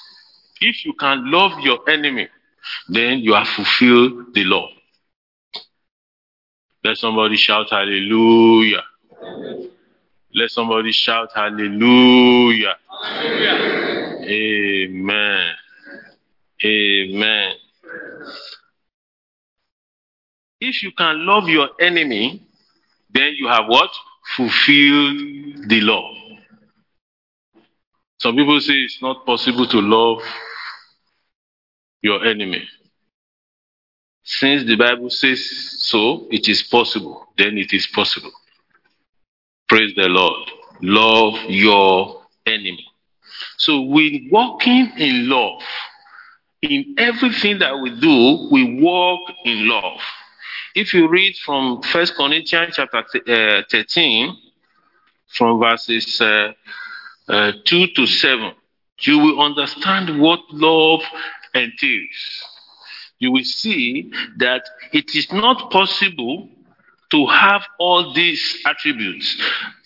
If 0.62 0.86
you 0.86 0.94
can 0.94 1.32
love 1.32 1.60
your 1.62 1.90
enemy, 1.90 2.28
then 2.88 3.20
you 3.20 3.34
have 3.34 3.48
fulfilled 3.48 4.34
the 4.34 4.44
law. 4.44 4.70
Let 6.84 6.98
somebody 6.98 7.36
shout 7.36 7.70
hallelujah. 7.70 8.84
Let 10.34 10.52
somebody 10.52 10.92
shout 10.92 11.32
hallelujah. 11.34 12.76
Amen. 14.24 15.56
Amen. 16.64 17.54
If 20.62 20.84
you 20.84 20.92
can 20.92 21.26
love 21.26 21.48
your 21.48 21.70
enemy, 21.80 22.44
then 23.12 23.34
you 23.36 23.48
have 23.48 23.66
what? 23.68 23.90
Fulfilled 24.36 25.70
the 25.70 25.82
law. 25.82 26.14
Some 28.20 28.36
people 28.36 28.60
say 28.60 28.74
it's 28.74 29.02
not 29.02 29.26
possible 29.26 29.66
to 29.68 29.82
love 29.82 30.22
your 32.02 32.26
enemy. 32.26 32.68
Since 34.24 34.66
the 34.66 34.76
Bible 34.76 35.10
says 35.10 35.44
so, 35.80 36.28
it 36.30 36.48
is 36.48 36.62
possible, 36.64 37.28
then 37.38 37.58
it 37.58 37.74
is 37.74 37.88
possible. 37.88 38.32
Praise 39.68 39.94
the 39.96 40.08
Lord. 40.08 40.50
Love 40.82 41.50
your 41.50 42.24
enemy. 42.46 42.86
So, 43.58 43.82
when 43.82 44.30
walking 44.32 44.92
in 44.98 45.30
love, 45.30 45.62
in 46.62 46.96
everything 46.98 47.60
that 47.60 47.80
we 47.80 48.00
do, 48.00 48.50
we 48.52 48.82
walk 48.82 49.32
in 49.46 49.68
love. 49.68 50.00
If 50.80 50.94
you 50.94 51.10
read 51.10 51.36
from 51.36 51.82
First 51.82 52.16
Corinthians 52.16 52.76
chapter 52.78 53.00
uh, 53.00 53.64
13, 53.70 54.34
from 55.28 55.60
verses 55.60 56.22
uh, 56.22 56.54
uh, 57.28 57.52
2 57.66 57.88
to 57.88 58.08
7, 58.08 58.54
you 59.02 59.20
will 59.20 59.42
understand 59.42 60.22
what 60.22 60.40
love 60.54 61.02
entails. 61.54 62.46
You 63.20 63.34
will 63.34 63.44
see 63.44 64.10
that 64.38 64.62
it 64.94 65.14
is 65.16 65.30
not 65.34 65.70
possible 65.70 66.48
to 67.12 67.26
have 67.26 67.64
all 67.78 68.14
these 68.14 68.64
attributes 68.66 69.36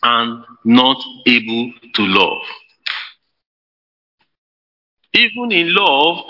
and 0.04 0.44
not 0.64 1.04
able 1.26 1.74
to 1.96 2.04
love. 2.04 2.44
Even 5.16 5.52
in 5.52 5.74
love, 5.74 6.24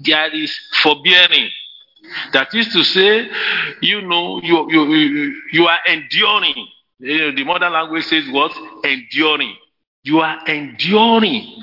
there 0.00 0.34
is 0.34 0.58
forbearing. 0.82 1.50
That 2.32 2.54
is 2.54 2.72
to 2.72 2.82
say, 2.84 3.28
you 3.80 4.02
know, 4.02 4.40
you, 4.42 4.70
you, 4.70 5.34
you, 5.52 5.66
are 5.66 5.78
enduring. 5.86 6.66
The 7.00 7.44
modern 7.44 7.72
language 7.72 8.04
says 8.04 8.24
what? 8.30 8.52
Enduring. 8.84 9.54
You 10.02 10.20
are 10.20 10.38
enduring. 10.46 11.62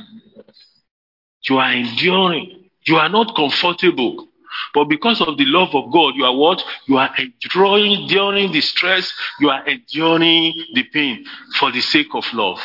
You 1.43 1.57
are 1.57 1.73
enduring. 1.73 2.69
You 2.85 2.97
are 2.97 3.09
not 3.09 3.35
comfortable. 3.35 4.27
But 4.73 4.85
because 4.85 5.21
of 5.21 5.37
the 5.37 5.45
love 5.45 5.73
of 5.73 5.91
God, 5.91 6.15
you 6.15 6.25
are 6.25 6.35
what? 6.35 6.63
You 6.87 6.97
are 6.97 7.13
enduring, 7.17 8.03
enduring 8.03 8.51
the 8.51 8.61
stress, 8.61 9.11
you 9.39 9.49
are 9.49 9.65
enduring 9.67 10.53
the 10.73 10.83
pain 10.93 11.25
for 11.59 11.71
the 11.71 11.81
sake 11.81 12.13
of 12.13 12.25
love. 12.33 12.59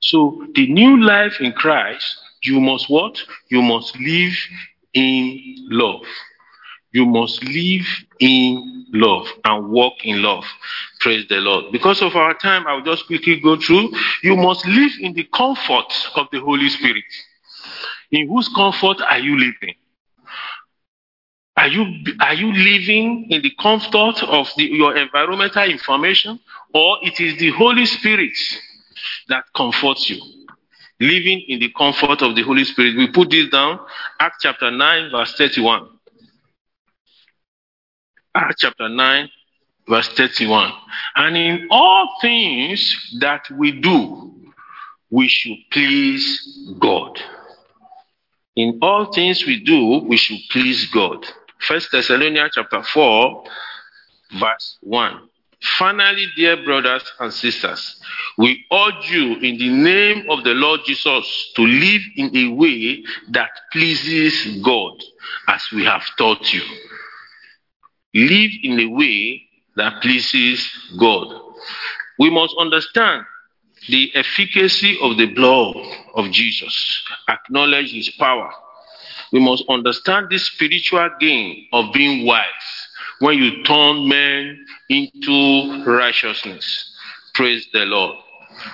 So 0.00 0.46
the 0.54 0.66
new 0.72 1.02
life 1.02 1.40
in 1.40 1.52
Christ, 1.52 2.18
you 2.42 2.60
must 2.60 2.88
what? 2.88 3.20
You 3.48 3.62
must 3.62 3.98
live 3.98 4.32
in 4.94 5.56
love. 5.70 6.04
You 6.92 7.06
must 7.06 7.42
live 7.44 7.86
in 8.18 8.86
love 8.92 9.26
and 9.44 9.70
walk 9.70 10.04
in 10.04 10.22
love. 10.22 10.44
Praise 11.00 11.26
the 11.28 11.36
Lord. 11.36 11.72
Because 11.72 12.02
of 12.02 12.16
our 12.16 12.34
time, 12.34 12.66
I'll 12.66 12.82
just 12.82 13.06
quickly 13.06 13.40
go 13.40 13.56
through. 13.56 13.90
You 14.22 14.36
must 14.36 14.66
live 14.66 14.92
in 15.00 15.12
the 15.14 15.24
comfort 15.32 15.92
of 16.16 16.26
the 16.32 16.40
Holy 16.40 16.68
Spirit. 16.68 17.04
In 18.10 18.28
whose 18.28 18.48
comfort 18.48 19.00
are 19.02 19.18
you 19.18 19.38
living? 19.38 19.74
Are 21.56 21.68
you, 21.68 21.84
are 22.20 22.34
you 22.34 22.52
living 22.52 23.26
in 23.30 23.42
the 23.42 23.52
comfort 23.60 24.22
of 24.22 24.48
the, 24.56 24.64
your 24.64 24.96
environmental 24.96 25.64
information, 25.64 26.40
or 26.74 26.98
it 27.02 27.20
is 27.20 27.38
the 27.38 27.50
Holy 27.50 27.86
Spirit 27.86 28.36
that 29.28 29.44
comforts 29.54 30.08
you? 30.08 30.20
Living 30.98 31.42
in 31.48 31.60
the 31.60 31.70
comfort 31.70 32.22
of 32.22 32.34
the 32.34 32.42
Holy 32.42 32.64
Spirit. 32.64 32.96
We 32.96 33.08
put 33.10 33.30
this 33.30 33.48
down, 33.50 33.78
Acts 34.18 34.38
chapter 34.40 34.70
9, 34.70 35.10
verse 35.10 35.34
31. 35.36 35.88
Acts 38.34 38.60
chapter 38.60 38.88
9, 38.88 39.28
verse 39.88 40.08
31. 40.10 40.72
And 41.16 41.36
in 41.36 41.68
all 41.70 42.16
things 42.20 43.16
that 43.20 43.42
we 43.50 43.72
do, 43.72 44.32
we 45.10 45.26
should 45.26 45.58
please 45.72 46.68
God. 46.78 47.18
In 48.54 48.78
all 48.82 49.12
things 49.12 49.44
we 49.46 49.64
do, 49.64 50.04
we 50.06 50.16
should 50.16 50.38
please 50.50 50.86
God. 50.86 51.26
First 51.58 51.90
Thessalonians 51.90 52.52
chapter 52.54 52.82
4, 52.82 53.44
verse 54.38 54.78
1. 54.82 55.28
Finally, 55.78 56.26
dear 56.36 56.62
brothers 56.64 57.02
and 57.18 57.32
sisters, 57.32 58.00
we 58.38 58.64
urge 58.72 59.10
you 59.10 59.34
in 59.40 59.58
the 59.58 59.68
name 59.68 60.30
of 60.30 60.44
the 60.44 60.54
Lord 60.54 60.80
Jesus 60.86 61.52
to 61.56 61.62
live 61.62 62.02
in 62.16 62.36
a 62.36 62.54
way 62.54 63.02
that 63.30 63.50
pleases 63.72 64.62
God, 64.62 65.02
as 65.48 65.62
we 65.72 65.84
have 65.84 66.04
taught 66.16 66.52
you. 66.54 66.62
Live 68.14 68.50
in 68.62 68.80
a 68.80 68.86
way 68.86 69.42
that 69.76 70.02
pleases 70.02 70.68
God. 70.98 71.28
We 72.18 72.30
must 72.30 72.54
understand 72.58 73.24
the 73.88 74.10
efficacy 74.14 74.98
of 75.00 75.16
the 75.16 75.26
blood 75.26 75.76
of 76.14 76.30
Jesus, 76.30 77.02
acknowledge 77.28 77.92
his 77.92 78.10
power. 78.10 78.52
We 79.32 79.40
must 79.40 79.64
understand 79.68 80.28
the 80.28 80.38
spiritual 80.38 81.08
gain 81.20 81.66
of 81.72 81.92
being 81.92 82.26
wise 82.26 82.44
when 83.20 83.38
you 83.38 83.62
turn 83.62 84.08
men 84.08 84.66
into 84.88 85.84
righteousness. 85.84 86.92
Praise 87.34 87.66
the 87.72 87.86
Lord. 87.86 88.16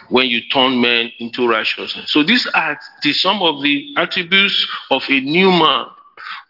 When 0.09 0.27
you 0.27 0.41
turn 0.49 0.81
men 0.81 1.13
into 1.19 1.47
righteousness. 1.47 2.11
So 2.11 2.23
these 2.23 2.47
are 2.55 2.79
some 3.13 3.43
of 3.43 3.63
the 3.63 3.95
attributes 3.97 4.67
of 4.91 5.05
a 5.09 5.21
new 5.21 5.51
man, 5.51 5.87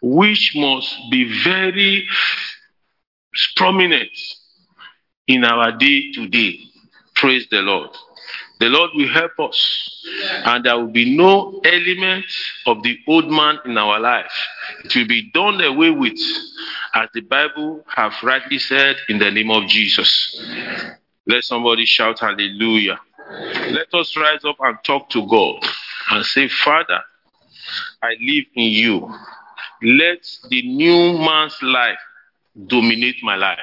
which 0.01 0.53
must 0.55 0.95
be 1.11 1.43
very 1.43 2.07
prominent 3.55 4.09
in 5.27 5.43
our 5.43 5.71
day 5.71 6.11
to 6.13 6.27
day. 6.27 6.59
Praise 7.15 7.47
the 7.49 7.61
Lord. 7.61 7.89
The 8.59 8.67
Lord 8.69 8.89
will 8.95 9.09
help 9.09 9.39
us, 9.39 10.05
and 10.45 10.65
there 10.65 10.77
will 10.77 10.87
be 10.91 11.15
no 11.15 11.61
element 11.63 12.25
of 12.65 12.81
the 12.81 12.97
old 13.07 13.29
man 13.29 13.59
in 13.65 13.77
our 13.77 13.99
life. 13.99 14.31
It 14.83 14.95
will 14.95 15.07
be 15.07 15.29
done 15.31 15.61
away 15.61 15.91
with, 15.91 16.17
as 16.95 17.07
the 17.13 17.21
Bible 17.21 17.83
have 17.87 18.13
rightly 18.23 18.57
said, 18.57 18.97
in 19.09 19.19
the 19.19 19.29
name 19.29 19.51
of 19.51 19.67
Jesus. 19.67 20.41
Let 21.27 21.43
somebody 21.43 21.85
shout 21.85 22.19
hallelujah. 22.19 22.99
Let 23.69 23.93
us 23.93 24.15
rise 24.17 24.43
up 24.43 24.57
and 24.59 24.77
talk 24.83 25.09
to 25.11 25.27
God 25.27 25.63
and 26.11 26.25
say, 26.25 26.47
Father, 26.47 27.01
I 28.01 28.15
live 28.19 28.45
in 28.55 28.71
you. 28.71 29.13
Let 29.83 30.27
the 30.49 30.61
new 30.63 31.19
man's 31.19 31.61
life 31.61 31.99
dominate 32.65 33.17
my 33.23 33.35
life. 33.35 33.59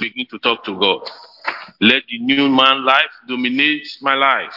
Begin 0.00 0.26
to 0.30 0.38
talk 0.38 0.64
to 0.64 0.78
God. 0.78 1.02
Let 1.80 2.04
the 2.08 2.18
new 2.20 2.48
man 2.48 2.84
life 2.84 3.10
dominate 3.28 3.86
my 4.00 4.14
life. 4.14 4.54